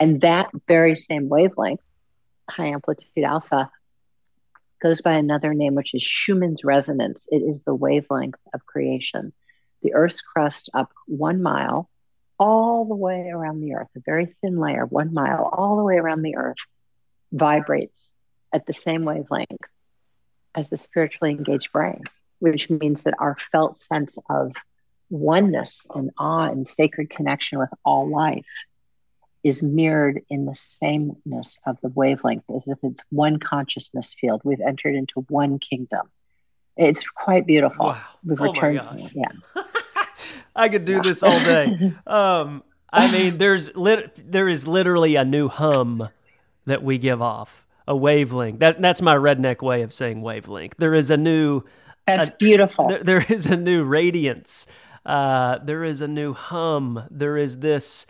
[0.00, 1.82] And that very same wavelength,
[2.48, 3.70] high amplitude alpha,
[4.82, 7.26] goes by another name, which is Schumann's resonance.
[7.30, 9.32] It is the wavelength of creation.
[9.82, 11.88] The Earth's crust up one mile,
[12.38, 15.96] all the way around the Earth, a very thin layer, one mile, all the way
[15.96, 16.58] around the Earth,
[17.32, 18.12] vibrates
[18.52, 19.64] at the same wavelength
[20.54, 22.02] as the spiritually engaged brain,
[22.38, 24.52] which means that our felt sense of
[25.10, 28.46] oneness and awe and sacred connection with all life
[29.44, 34.40] is mirrored in the sameness of the wavelength as if it's one consciousness field.
[34.44, 36.08] We've entered into one kingdom.
[36.76, 37.86] It's quite beautiful.
[37.86, 38.00] Wow.
[38.24, 38.78] We've Oh my returned.
[38.78, 39.12] gosh.
[39.14, 39.62] Yeah.
[40.56, 41.92] I could do this all day.
[42.06, 46.08] Um, I mean, there's lit- there is literally a new hum
[46.66, 48.60] that we give off, a wavelength.
[48.60, 50.74] That that's my redneck way of saying wavelength.
[50.78, 51.62] There is a new
[52.06, 52.88] That's beautiful.
[52.88, 54.66] there, there is a new radiance.
[55.04, 57.02] Uh, there is a new hum.
[57.10, 58.06] There is this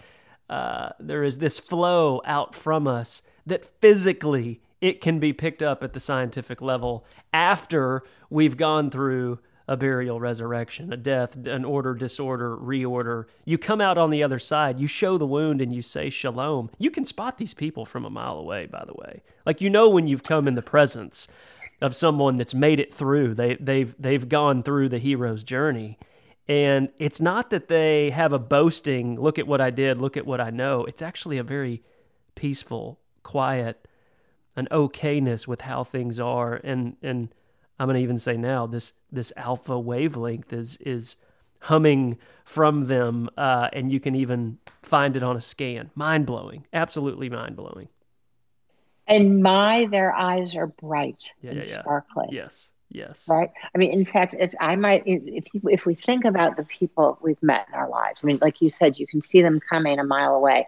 [0.48, 5.82] uh, there is this flow out from us that physically it can be picked up
[5.82, 11.94] at the scientific level after we've gone through a burial resurrection, a death, an order,
[11.94, 13.24] disorder, reorder.
[13.46, 16.70] You come out on the other side, you show the wound and you say shalom.
[16.78, 19.22] You can spot these people from a mile away, by the way.
[19.46, 21.28] Like you know when you've come in the presence
[21.80, 23.34] of someone that's made it through.
[23.34, 25.98] They they've they've gone through the hero's journey.
[26.48, 30.26] And it's not that they have a boasting, look at what I did, look at
[30.26, 30.84] what I know.
[30.84, 31.82] It's actually a very
[32.34, 33.86] peaceful, quiet,
[34.56, 36.60] an okayness with how things are.
[36.62, 37.34] And and
[37.78, 41.16] I'm gonna even say now, this this alpha wavelength is is
[41.60, 45.90] humming from them, uh, and you can even find it on a scan.
[45.94, 47.88] Mind blowing, absolutely mind blowing.
[49.06, 51.82] and my, their eyes are bright Yeah, and yeah, yeah.
[51.82, 52.30] sparkling.
[52.30, 53.50] Yes, yes, Right.
[53.74, 57.18] I mean, in fact, if I might, if you, if we think about the people
[57.20, 59.98] we've met in our lives, I mean, like you said, you can see them coming
[59.98, 60.66] a mile away,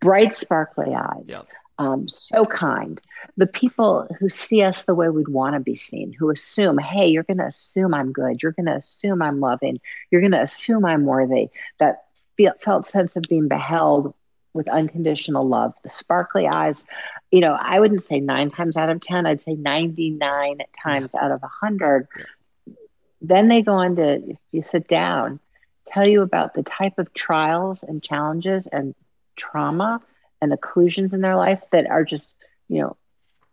[0.00, 1.46] bright, sparkly eyes, Yep.
[1.78, 3.00] um, so kind.
[3.36, 7.06] The people who see us the way we'd want to be seen, who assume, hey,
[7.08, 10.42] you're going to assume I'm good, you're going to assume I'm loving, you're going to
[10.42, 11.48] assume I'm worthy.
[11.78, 12.02] That
[12.36, 14.14] feel, felt sense of being beheld
[14.54, 16.84] with unconditional love, the sparkly eyes.
[17.30, 21.30] You know, I wouldn't say nine times out of 10, I'd say 99 times out
[21.30, 22.08] of 100.
[23.20, 25.40] Then they go on to, if you sit down,
[25.86, 28.94] tell you about the type of trials and challenges and
[29.36, 30.00] trauma
[30.40, 32.30] and occlusions in their life that are just,
[32.68, 32.96] you know,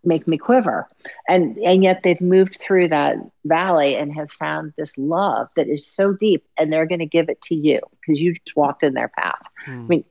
[0.06, 0.88] make me quiver.
[1.28, 5.86] And and yet they've moved through that valley and have found this love that is
[5.86, 8.94] so deep and they're going to give it to you because you just walked in
[8.94, 9.48] their path.
[9.66, 9.72] Hmm.
[9.72, 10.06] I mean,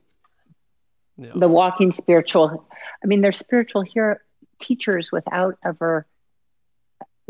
[1.16, 1.30] Yeah.
[1.36, 2.66] the walking spiritual
[3.02, 4.22] i mean they're spiritual here
[4.60, 6.06] teachers without ever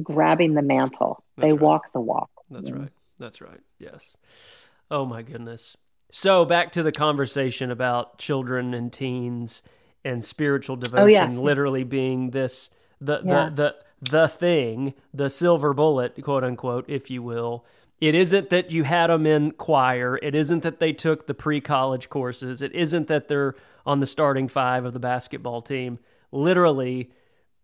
[0.02, 1.60] grabbing the mantle That's they right.
[1.62, 2.90] walk the walk That's right.
[3.18, 3.60] That's right.
[3.78, 4.16] Yes.
[4.90, 5.76] Oh my goodness.
[6.10, 9.62] So back to the conversation about children and teens
[10.04, 11.32] and spiritual devotion Oh, yes.
[11.36, 12.70] literally being this
[13.00, 13.50] the, Yeah.
[13.50, 17.64] the the the thing, the silver bullet, quote unquote, if you will.
[18.04, 20.18] It isn't that you had them in choir.
[20.22, 22.60] It isn't that they took the pre-college courses.
[22.60, 23.54] It isn't that they're
[23.86, 25.98] on the starting five of the basketball team.
[26.30, 27.10] Literally,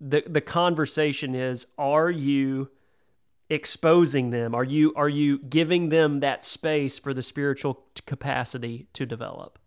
[0.01, 2.71] the the conversation is: Are you
[3.51, 4.55] exposing them?
[4.55, 9.59] Are you are you giving them that space for the spiritual capacity to develop?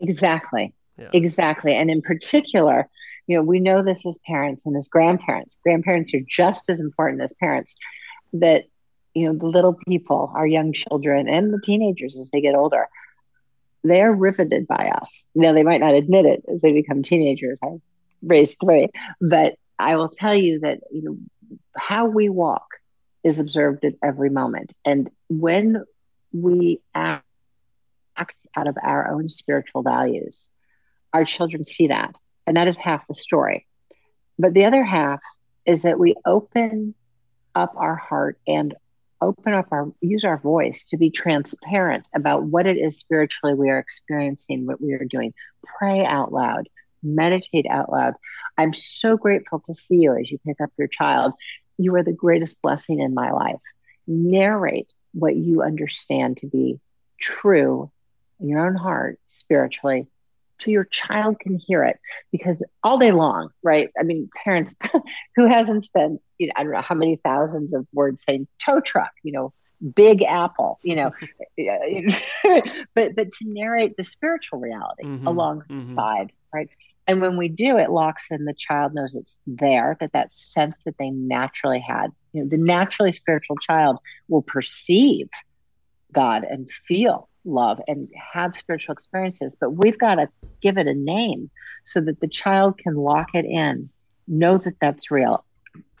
[0.00, 1.10] exactly Yeah.
[1.12, 2.88] exactly and in particular
[3.28, 7.22] you know we know this as parents and as grandparents grandparents are just as important
[7.22, 7.76] as parents
[8.34, 8.64] that
[9.14, 12.88] you know the little people our young children and the teenagers as they get older
[13.86, 15.26] they're riveted by us.
[15.34, 17.60] Now they might not admit it as they become teenagers.
[17.62, 17.68] I
[18.22, 18.88] raised three
[19.20, 21.18] but i will tell you that you know
[21.76, 22.66] how we walk
[23.22, 24.72] is observed at every moment.
[24.84, 25.84] And when
[26.32, 27.24] we act
[28.16, 30.48] act out of our own spiritual values
[31.14, 32.18] our children see that.
[32.46, 33.66] And that is half the story.
[34.38, 35.20] But the other half
[35.64, 36.94] is that we open
[37.54, 38.74] up our heart and
[39.20, 43.70] open up our use our voice to be transparent about what it is spiritually we
[43.70, 45.32] are experiencing what we are doing.
[45.78, 46.68] Pray out loud.
[47.02, 48.14] Meditate out loud.
[48.56, 51.34] I'm so grateful to see you as you pick up your child.
[51.78, 53.60] You are the greatest blessing in my life.
[54.06, 56.80] Narrate what you understand to be
[57.20, 57.90] true
[58.40, 60.08] in your own heart spiritually
[60.58, 61.98] so your child can hear it
[62.30, 64.74] because all day long right i mean parents
[65.36, 68.80] who hasn't spent you know i don't know how many thousands of words saying tow
[68.80, 69.52] truck you know
[69.94, 71.12] big apple you know
[72.94, 76.56] but but to narrate the spiritual reality mm-hmm, alongside mm-hmm.
[76.56, 76.70] right
[77.06, 80.80] and when we do it locks in the child knows it's there that that sense
[80.84, 83.98] that they naturally had you know the naturally spiritual child
[84.28, 85.28] will perceive
[86.12, 90.28] god and feel love and have spiritual experiences, but we've got to
[90.60, 91.50] give it a name
[91.84, 93.88] so that the child can lock it in,
[94.26, 95.44] know that that's real,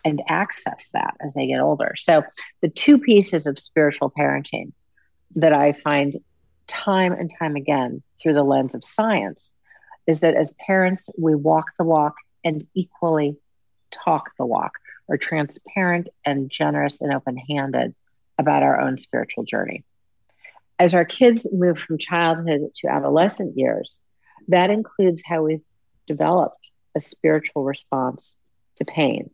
[0.04, 1.94] and access that as they get older.
[1.96, 2.24] So,
[2.60, 4.72] the two pieces of spiritual parenting
[5.36, 6.16] that I find
[6.66, 9.54] time and time again through the lens of science
[10.06, 12.14] is that as parents, we walk the walk
[12.44, 13.36] and equally
[13.90, 14.72] talk the walk,
[15.08, 17.94] or transparent and generous and open handed
[18.38, 19.84] about our own spiritual journey
[20.78, 24.00] as our kids move from childhood to adolescent years,
[24.48, 25.64] that includes how we've
[26.06, 28.38] developed a spiritual response
[28.76, 29.30] to pain,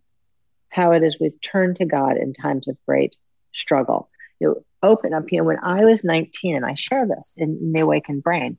[0.68, 3.16] how it is we've turned to God in times of great
[3.53, 4.11] struggle.
[4.38, 7.72] You know, open up, you know, when I was 19, and I share this in
[7.72, 8.57] The Awakened Brain,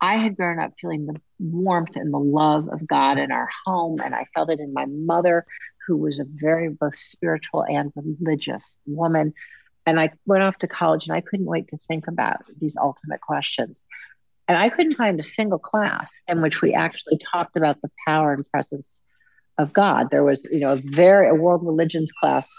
[0.00, 4.00] I had grown up feeling the warmth and the love of God in our home,
[4.04, 5.46] and I felt it in my mother,
[5.86, 9.32] who was a very both spiritual and religious woman
[9.86, 13.20] and I went off to college and I couldn't wait to think about these ultimate
[13.20, 13.86] questions.
[14.48, 18.32] And I couldn't find a single class in which we actually talked about the power
[18.32, 19.00] and presence
[19.58, 20.10] of God.
[20.10, 22.52] There was, you know, a very a world religions class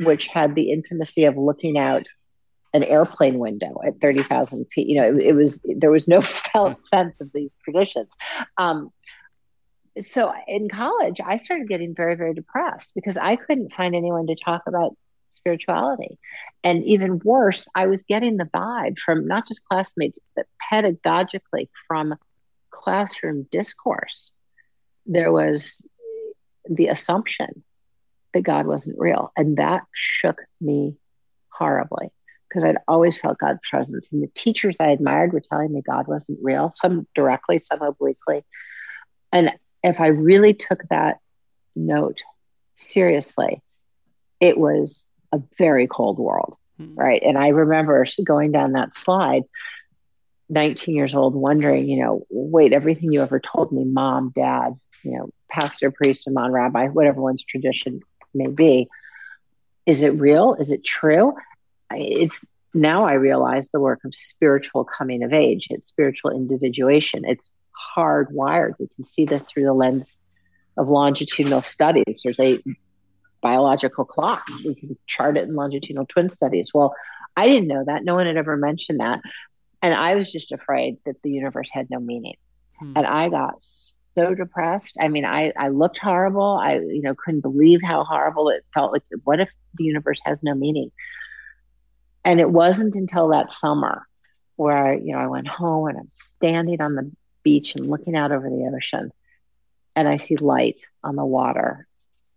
[0.00, 2.06] which had the intimacy of looking out
[2.74, 4.88] an airplane window at 30,000 feet.
[4.88, 8.14] You know, it, it, was, there was no felt sense of these traditions.
[8.56, 8.90] Um,
[10.00, 14.34] so in college, I started getting very, very depressed because I couldn't find anyone to
[14.34, 14.96] talk about
[15.32, 16.18] spirituality.
[16.62, 22.14] And even worse, I was getting the vibe from not just classmates, but pedagogically from
[22.70, 24.30] classroom discourse.
[25.06, 25.86] There was
[26.68, 27.64] the assumption
[28.32, 29.32] that God wasn't real.
[29.36, 30.96] And that shook me
[31.48, 32.10] horribly
[32.48, 34.12] because I'd always felt God's presence.
[34.12, 38.44] And the teachers I admired were telling me God wasn't real, some directly, some obliquely.
[39.32, 39.52] And
[39.82, 41.18] if I really took that
[41.74, 42.18] note
[42.76, 43.62] seriously,
[44.40, 46.94] it was a very cold world, mm-hmm.
[46.94, 47.22] right?
[47.24, 49.42] And I remember going down that slide,
[50.48, 55.16] 19 years old, wondering, you know, wait, everything you ever told me, mom, dad, you
[55.16, 58.00] know, pastor, priest, imam, rabbi, whatever one's tradition
[58.34, 58.88] may be,
[59.86, 60.54] is it real?
[60.54, 61.34] Is it true?
[61.90, 62.40] It's
[62.74, 65.68] now I realize the work of spiritual coming of age.
[65.70, 67.24] It's spiritual individuation.
[67.26, 67.50] It's
[67.96, 68.74] hardwired.
[68.78, 70.18] We can see this through the lens
[70.76, 72.20] of longitudinal studies.
[72.22, 72.62] There's a
[73.42, 74.44] biological clock.
[74.64, 76.70] We can chart it in longitudinal twin studies.
[76.72, 76.94] Well,
[77.36, 78.04] I didn't know that.
[78.04, 79.20] No one had ever mentioned that.
[79.82, 82.36] And I was just afraid that the universe had no meaning.
[82.78, 82.92] Hmm.
[82.96, 83.56] And I got
[84.14, 84.96] so depressed.
[85.00, 86.58] I mean, I, I looked horrible.
[86.62, 88.92] I, you know, couldn't believe how horrible it felt.
[88.92, 90.92] Like, what if the universe has no meaning?
[92.24, 94.06] And it wasn't until that summer
[94.56, 97.10] where, you know, I went home and I'm standing on the
[97.42, 99.10] beach and looking out over the ocean
[99.96, 101.88] and I see light on the water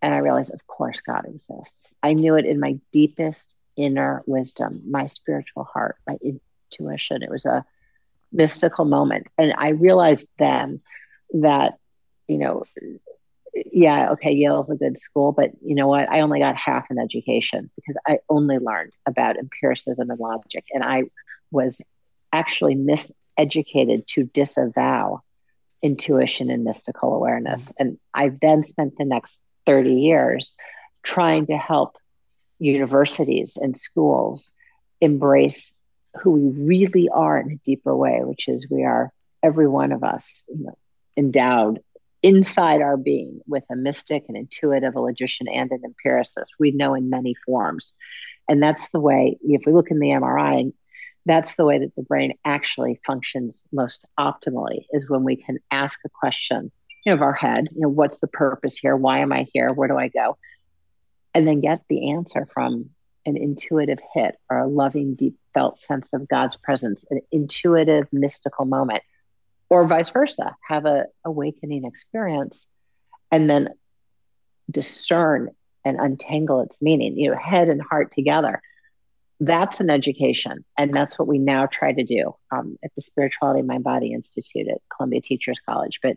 [0.06, 1.92] and I realized, of course, God exists.
[2.00, 7.24] I knew it in my deepest inner wisdom, my spiritual heart, my intuition.
[7.24, 7.64] It was a
[8.30, 9.26] mystical moment.
[9.36, 10.80] And I realized then
[11.32, 11.80] that,
[12.28, 12.62] you know,
[13.52, 16.08] yeah, okay, Yale's a good school, but you know what?
[16.08, 20.66] I only got half an education because I only learned about empiricism and logic.
[20.72, 21.02] And I
[21.50, 21.82] was
[22.32, 25.22] actually miseducated to disavow
[25.82, 27.72] intuition and mystical awareness.
[27.72, 27.88] Mm-hmm.
[27.88, 30.54] And I then spent the next 30 years
[31.02, 31.96] trying to help
[32.58, 34.52] universities and schools
[35.00, 35.74] embrace
[36.22, 39.12] who we really are in a deeper way, which is we are
[39.42, 40.78] every one of us, you know,
[41.16, 41.80] endowed
[42.22, 46.54] inside our being with a mystic, an intuitive, a logician, and an empiricist.
[46.58, 47.94] We know in many forms.
[48.48, 50.72] And that's the way, if we look in the MRI,
[51.26, 56.00] that's the way that the brain actually functions most optimally, is when we can ask
[56.04, 56.70] a question
[57.06, 58.96] you know, of our head, you know, what's the purpose here?
[58.96, 59.72] Why am I here?
[59.72, 60.36] Where do I go?
[61.32, 62.90] And then get the answer from
[63.24, 68.64] an intuitive hit or a loving, deep felt sense of God's presence, an intuitive, mystical
[68.64, 69.02] moment,
[69.70, 72.66] or vice versa, have a awakening experience
[73.30, 73.68] and then
[74.68, 75.50] discern
[75.84, 78.60] and untangle its meaning, you know, head and heart together.
[79.38, 80.64] That's an education.
[80.76, 84.66] And that's what we now try to do um, at the Spirituality Mind Body Institute
[84.68, 86.00] at Columbia Teachers College.
[86.02, 86.16] But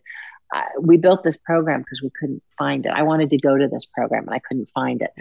[0.80, 2.92] we built this program because we couldn't find it.
[2.92, 5.12] I wanted to go to this program and I couldn't find it.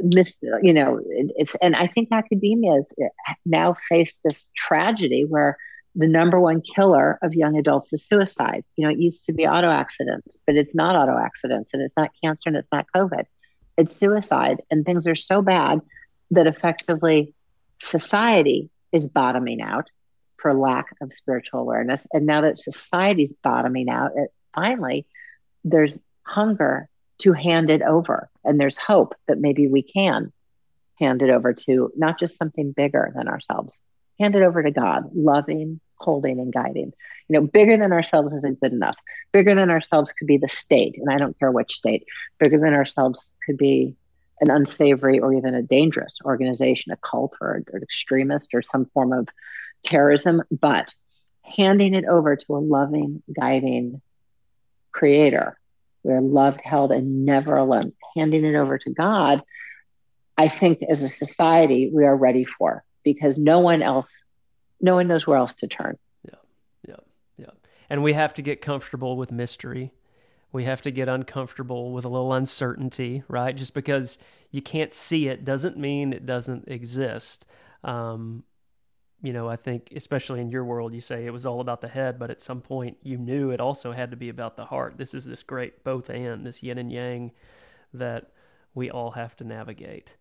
[0.00, 5.24] This, you know, it, it's and I think academia has uh, now faced this tragedy
[5.24, 5.56] where
[5.94, 8.64] the number one killer of young adults is suicide.
[8.76, 11.96] You know, it used to be auto accidents, but it's not auto accidents and it's
[11.96, 13.24] not cancer and it's not COVID.
[13.76, 14.62] It's suicide.
[14.70, 15.80] And things are so bad
[16.32, 17.32] that effectively
[17.80, 19.88] society is bottoming out
[20.38, 22.06] for lack of spiritual awareness.
[22.12, 25.06] And now that society's bottoming out, it finally
[25.64, 26.88] there's hunger
[27.18, 28.30] to hand it over.
[28.44, 30.32] And there's hope that maybe we can
[30.98, 33.80] hand it over to not just something bigger than ourselves,
[34.20, 36.92] hand it over to God, loving, holding, and guiding.
[37.28, 38.96] You know, bigger than ourselves isn't good enough.
[39.32, 42.04] Bigger than ourselves could be the state, and I don't care which state.
[42.38, 43.96] Bigger than ourselves could be
[44.40, 49.12] an unsavory or even a dangerous organization, a cult or an extremist or some form
[49.12, 49.28] of
[49.84, 50.42] terrorism.
[50.50, 50.92] But
[51.42, 54.00] handing it over to a loving, guiding
[54.94, 55.58] creator,
[56.02, 57.92] we're loved, held, and never alone.
[58.16, 59.42] Handing it over to God,
[60.38, 64.22] I think as a society, we are ready for because no one else,
[64.80, 65.98] no one knows where else to turn.
[66.26, 66.38] Yeah,
[66.88, 66.96] yeah,
[67.36, 67.50] yeah.
[67.90, 69.92] And we have to get comfortable with mystery.
[70.52, 73.54] We have to get uncomfortable with a little uncertainty, right?
[73.54, 74.18] Just because
[74.50, 77.44] you can't see it doesn't mean it doesn't exist.
[77.82, 78.44] Um,
[79.24, 81.88] you know, I think, especially in your world, you say it was all about the
[81.88, 84.98] head, but at some point you knew it also had to be about the heart.
[84.98, 87.32] This is this great both and, this yin and yang
[87.94, 88.32] that
[88.74, 90.16] we all have to navigate.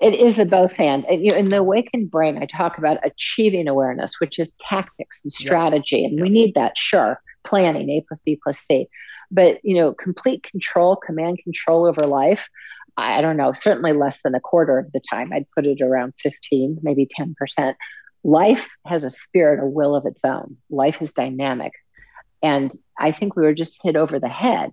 [0.00, 1.04] It is a both and.
[1.04, 5.98] In the awakened brain, I talk about achieving awareness, which is tactics and strategy.
[5.98, 6.10] Yep.
[6.10, 6.22] And yep.
[6.22, 7.20] we need that, sure.
[7.44, 8.88] Planning, A plus B plus C.
[9.30, 12.48] But, you know, complete control, command control over life.
[12.96, 15.34] I don't know, certainly less than a quarter of the time.
[15.34, 17.74] I'd put it around 15, maybe 10%
[18.24, 20.56] life has a spirit, a will of its own.
[20.70, 21.72] Life is dynamic.
[22.42, 24.72] And I think we were just hit over the head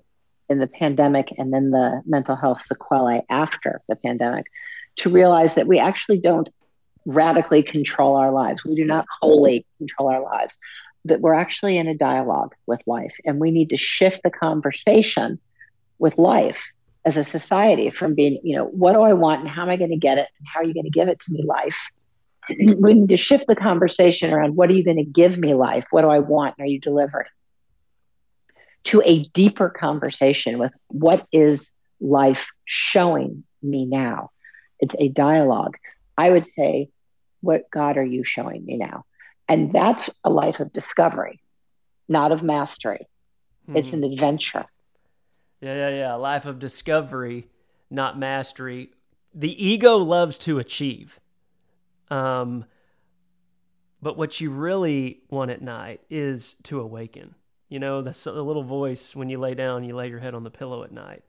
[0.50, 4.46] in the pandemic and then the mental health sequelae after the pandemic
[4.98, 6.50] to realize that we actually don't
[7.06, 8.64] radically control our lives.
[8.64, 10.58] We do not wholly control our lives,
[11.06, 13.16] that we're actually in a dialogue with life.
[13.26, 15.40] And we need to shift the conversation
[16.00, 16.64] with life
[17.06, 19.78] as a society from being, you know, what do I want and how am I
[19.78, 20.28] going to get it?
[20.40, 21.92] And how are you going to give it to me, life?
[22.50, 25.86] We need to shift the conversation around what are you going to give me life?
[25.92, 26.56] What do I want?
[26.58, 27.28] And Are you delivering?
[28.86, 34.32] To a deeper conversation with what is life showing me now?
[34.80, 35.78] It's a dialogue.
[36.18, 36.90] I would say,
[37.42, 39.06] what God are you showing me now?
[39.48, 41.40] And that's a life of discovery,
[42.08, 43.08] not of mastery.
[43.68, 43.78] Mm-hmm.
[43.78, 44.66] It's an adventure.
[45.62, 46.16] Yeah, yeah, yeah.
[46.16, 47.48] A life of discovery,
[47.90, 48.92] not mastery.
[49.34, 51.20] The ego loves to achieve.
[52.10, 52.66] Um,
[54.02, 57.36] but what you really want at night is to awaken.
[57.70, 60.44] You know, the, the little voice when you lay down, you lay your head on
[60.44, 61.24] the pillow at night.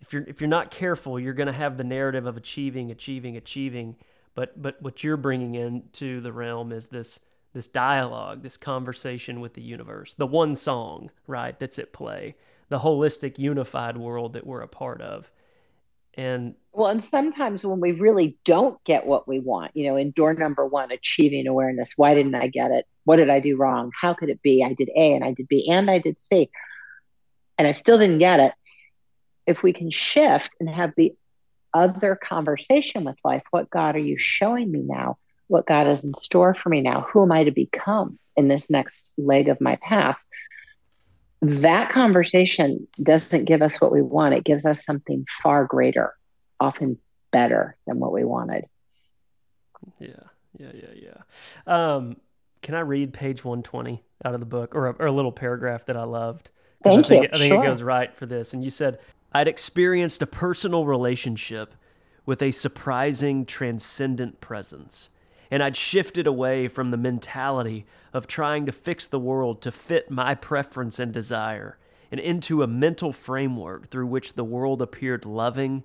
[0.00, 3.36] If you're if you're not careful, you're going to have the narrative of achieving, achieving,
[3.36, 3.96] achieving.
[4.34, 7.18] But but what you're bringing into the realm is this
[7.54, 11.58] this dialogue, this conversation with the universe, the one song, right?
[11.58, 12.36] That's at play,
[12.68, 15.30] the holistic, unified world that we're a part of.
[16.16, 20.12] And well, and sometimes when we really don't get what we want, you know, in
[20.12, 22.86] door number one, achieving awareness, why didn't I get it?
[23.04, 23.90] What did I do wrong?
[23.98, 24.64] How could it be?
[24.64, 26.50] I did A and I did B and I did C,
[27.58, 28.52] and I still didn't get it.
[29.46, 31.14] If we can shift and have the
[31.72, 35.18] other conversation with life, what God are you showing me now?
[35.48, 37.06] What God is in store for me now?
[37.12, 40.18] Who am I to become in this next leg of my path?
[41.42, 44.34] That conversation doesn't give us what we want.
[44.34, 46.14] It gives us something far greater,
[46.58, 46.98] often
[47.30, 48.64] better than what we wanted.
[49.98, 50.08] Yeah,
[50.58, 51.12] yeah, yeah,
[51.66, 51.94] yeah.
[51.94, 52.16] Um,
[52.62, 55.86] can I read page 120 out of the book or a, or a little paragraph
[55.86, 56.50] that I loved?
[56.82, 57.28] Thank I think, you.
[57.32, 57.64] I think sure.
[57.64, 58.54] it goes right for this.
[58.54, 58.98] And you said,
[59.32, 61.74] I'd experienced a personal relationship
[62.24, 65.10] with a surprising transcendent presence
[65.50, 70.10] and I'd shifted away from the mentality of trying to fix the world to fit
[70.10, 71.78] my preference and desire,
[72.10, 75.84] and into a mental framework through which the world appeared loving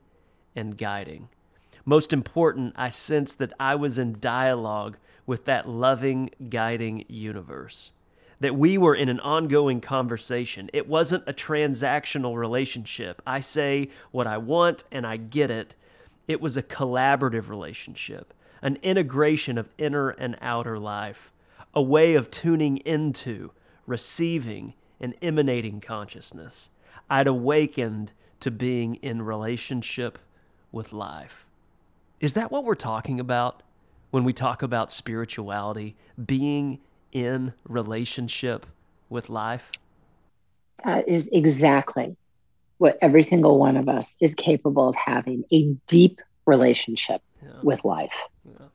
[0.56, 1.30] and guiding.
[1.86, 7.92] Most important, I sensed that I was in dialogue with that loving, guiding universe.
[8.40, 10.70] That we were in an ongoing conversation.
[10.74, 13.22] It wasn't a transactional relationship.
[13.26, 15.76] I say what I want and I get it.
[16.28, 21.32] It was a collaborative relationship an integration of inner and outer life,
[21.74, 23.52] a way of tuning into,
[23.86, 26.70] receiving, and emanating consciousness.
[27.10, 30.18] I'd awakened to being in relationship
[30.72, 31.46] with life.
[32.20, 33.64] Is that what we're talking about
[34.12, 35.96] when we talk about spirituality?
[36.24, 36.80] Being
[37.12, 38.66] in relationship
[39.10, 39.72] with life?
[40.86, 42.16] That is exactly
[42.78, 47.50] what every single one of us is capable of having a deep relationship yeah.
[47.62, 48.28] with life.
[48.46, 48.68] Yeah.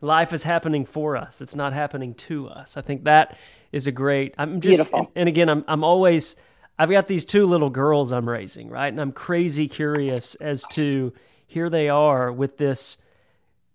[0.00, 1.40] life is happening for us.
[1.40, 2.76] It's not happening to us.
[2.76, 3.36] I think that
[3.72, 4.34] is a great.
[4.38, 6.36] I'm just and, and again, I'm I'm always
[6.78, 8.88] I've got these two little girls I'm raising, right?
[8.88, 11.12] And I'm crazy curious as to
[11.46, 12.96] here they are with this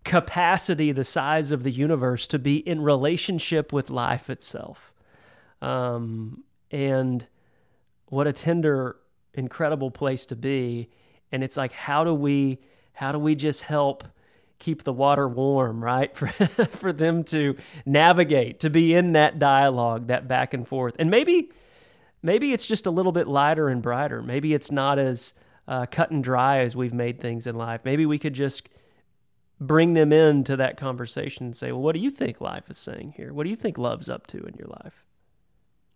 [0.06, 4.94] capacity the size of the universe to be in relationship with life itself.
[5.62, 7.28] Um, and
[8.08, 8.98] what a tender,
[9.34, 10.90] incredible place to be.
[11.32, 12.60] And it's like, how do we,
[12.96, 14.04] how do we just help
[14.58, 16.16] keep the water warm, right?
[16.18, 20.96] For, for them to navigate, to be in that dialogue, that back and forth.
[20.98, 21.52] And maybe,
[22.24, 24.22] maybe it's just a little bit lighter and brighter.
[24.22, 25.34] Maybe it's not as
[25.68, 27.82] uh, cut and dry as we've made things in life.
[27.84, 28.70] Maybe we could just
[29.60, 33.14] bring them into that conversation and say, well, what do you think life is saying
[33.18, 33.34] here?
[33.34, 35.04] What do you think love's up to in your life?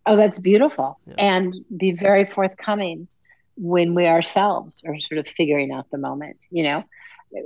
[0.06, 1.00] Oh, that's beautiful.
[1.06, 1.16] Yeah.
[1.18, 3.08] And be very forthcoming
[3.60, 6.84] when we ourselves are sort of figuring out the moment, you know?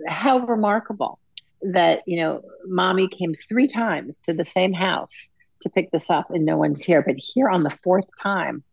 [0.07, 1.19] How remarkable
[1.61, 5.29] that, you know, mommy came three times to the same house
[5.61, 7.01] to pick this up and no one's here.
[7.01, 8.63] But here on the fourth time,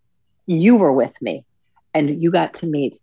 [0.46, 1.44] you were with me
[1.94, 3.00] and you got to meet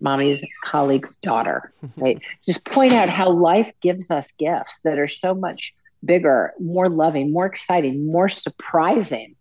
[0.00, 2.20] mommy's colleague's daughter, right?
[2.44, 5.72] Just point out how life gives us gifts that are so much
[6.04, 9.36] bigger, more loving, more exciting, more surprising,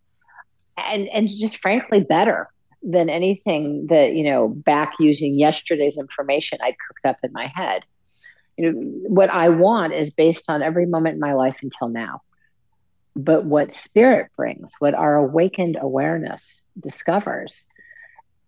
[0.77, 2.49] and and just frankly better
[2.83, 7.83] than anything that you know back using yesterday's information I'd cooked up in my head.
[8.57, 12.21] You know, what I want is based on every moment in my life until now.
[13.15, 17.65] But what spirit brings, what our awakened awareness discovers,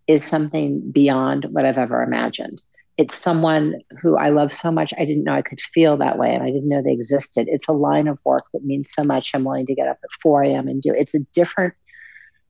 [0.08, 2.62] is something beyond what I've ever imagined.
[2.98, 6.34] It's someone who I love so much, I didn't know I could feel that way,
[6.34, 7.48] and I didn't know they existed.
[7.50, 9.32] It's a line of work that means so much.
[9.34, 10.68] I'm willing to get up at 4 a.m.
[10.68, 10.94] and do.
[10.94, 11.74] It's a different.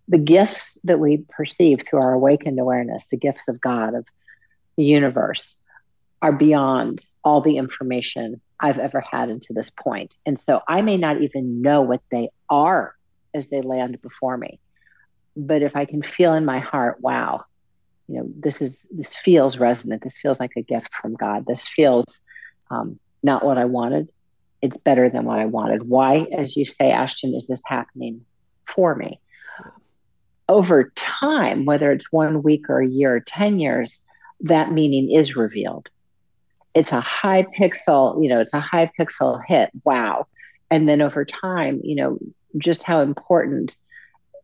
[0.08, 4.06] The gifts that we perceive through our awakened awareness, the gifts of God, of
[4.78, 5.58] the universe,
[6.22, 10.16] are beyond all the information I've ever had into this point.
[10.26, 12.96] And so I may not even know what they are
[13.34, 14.60] as they land before me
[15.36, 17.46] but if I can feel in my heart, wow,
[18.08, 20.04] you know, this is this feels resonant.
[20.04, 21.46] This feels like a gift from God.
[21.46, 22.20] This feels
[22.70, 24.10] um, not what I wanted.
[24.62, 25.88] It's better than what I wanted.
[25.88, 28.26] Why, as you say, Ashton, is this happening
[28.66, 29.20] for me?
[30.50, 34.02] Over time, whether it's one week or a year or 10 years,
[34.42, 35.90] that meaning is revealed.
[36.74, 39.70] It's a high pixel, you know, it's a high pixel hit.
[39.84, 40.28] Wow.
[40.70, 42.18] And then over time, you know,
[42.58, 43.78] just how important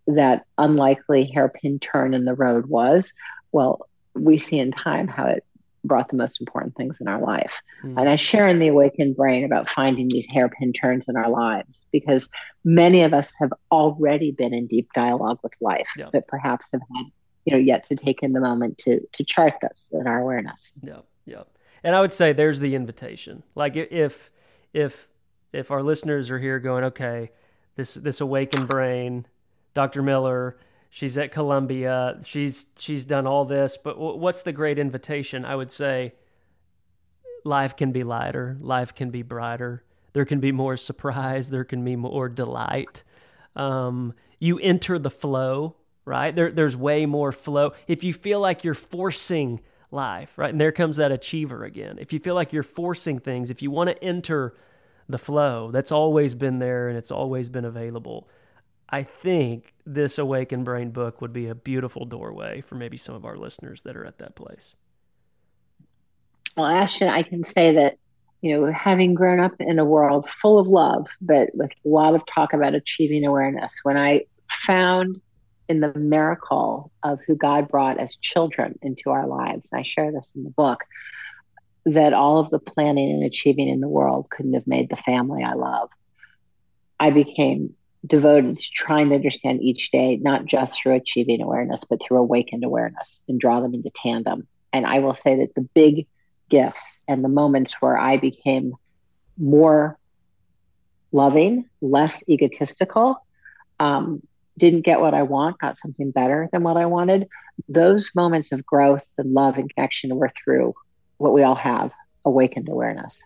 [0.08, 3.14] that unlikely hairpin turn in the road was,
[3.52, 5.44] well, we see in time how it
[5.90, 7.62] brought the most important things in our life.
[7.84, 8.00] Mm.
[8.00, 11.86] And I share in the awakened brain about finding these hairpin turns in our lives
[11.92, 12.30] because
[12.64, 16.10] many of us have already been in deep dialogue with life, yeah.
[16.14, 17.06] but perhaps have had,
[17.44, 20.72] you know, yet to take in the moment to to chart this in our awareness.
[20.82, 21.44] Yeah, yeah.
[21.84, 23.44] And I would say there's the invitation.
[23.56, 24.32] Like if
[24.74, 25.10] if
[25.52, 27.32] if our listeners are here going, okay,
[27.76, 29.26] this this awakened brain
[29.74, 30.02] Dr.
[30.02, 30.58] Miller.
[30.90, 32.20] She's at Columbia.
[32.26, 35.46] She's she's done all this, but w- what's the great invitation?
[35.46, 36.14] I would say
[37.46, 39.84] life can be lighter, life can be brighter.
[40.14, 43.04] There can be more surprise, there can be more delight.
[43.56, 45.76] Um, you enter the flow,
[46.06, 46.36] right?
[46.36, 47.74] There, there's way more flow.
[47.88, 49.62] If you feel like you're forcing
[49.92, 50.50] life, right?
[50.50, 51.98] And there comes that achiever again.
[52.00, 54.56] If you feel like you're forcing things, if you want to enter
[55.08, 58.28] the flow, that's always been there and it's always been available.
[58.90, 63.24] I think this Awakened Brain book would be a beautiful doorway for maybe some of
[63.24, 64.74] our listeners that are at that place.
[66.58, 67.98] Well, Ashton, I can say that,
[68.42, 72.16] you know, having grown up in a world full of love, but with a lot
[72.16, 75.22] of talk about achieving awareness, when I found
[75.68, 80.12] in the miracle of who God brought as children into our lives, and I share
[80.12, 80.84] this in the book,
[81.86, 85.44] that all of the planning and achieving in the world couldn't have made the family
[85.44, 85.92] I love.
[87.00, 87.76] I became
[88.06, 92.64] devoted to trying to understand each day, not just through achieving awareness, but through awakened
[92.64, 94.48] awareness and draw them into tandem.
[94.72, 96.08] And I will say that the big
[96.50, 98.74] gifts and the moments where I became
[99.38, 99.98] more
[101.12, 103.18] loving, less egotistical,
[103.80, 104.22] um,
[104.58, 107.28] didn't get what I want, got something better than what I wanted.
[107.68, 110.76] Those moments of growth and love and connection were through
[111.18, 111.92] what we all have
[112.26, 113.22] awakened awareness.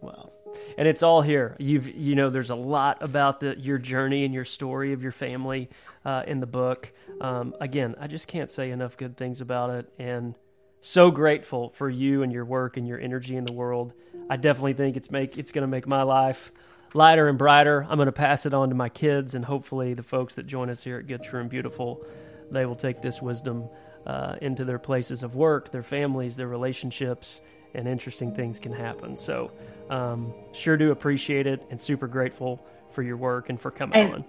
[0.00, 0.33] Wow
[0.78, 1.56] and it's all here.
[1.58, 5.12] You've you know there's a lot about the your journey and your story of your
[5.12, 5.70] family
[6.04, 6.92] uh, in the book.
[7.20, 10.34] Um, again, I just can't say enough good things about it, and
[10.80, 13.92] so grateful for you and your work and your energy in the world.
[14.28, 16.52] I definitely think it's make it's going to make my life
[16.94, 17.86] lighter and brighter.
[17.88, 20.70] I'm going to pass it on to my kids, and hopefully the folks that join
[20.70, 22.04] us here at Good True and Beautiful,
[22.50, 23.68] they will take this wisdom
[24.06, 27.40] uh, into their places of work, their families, their relationships,
[27.74, 29.16] and interesting things can happen.
[29.16, 29.50] So,
[29.90, 34.14] um, sure do appreciate it and super grateful for your work and for coming and
[34.14, 34.24] on.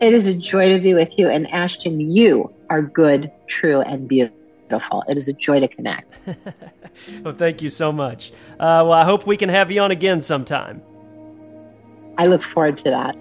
[0.00, 1.28] It is a joy to be with you.
[1.28, 5.04] And Ashton, you are good, true, and beautiful.
[5.08, 6.14] It is a joy to connect.
[7.22, 8.32] well, thank you so much.
[8.54, 10.82] Uh, well, I hope we can have you on again sometime.
[12.18, 13.16] I look forward to that.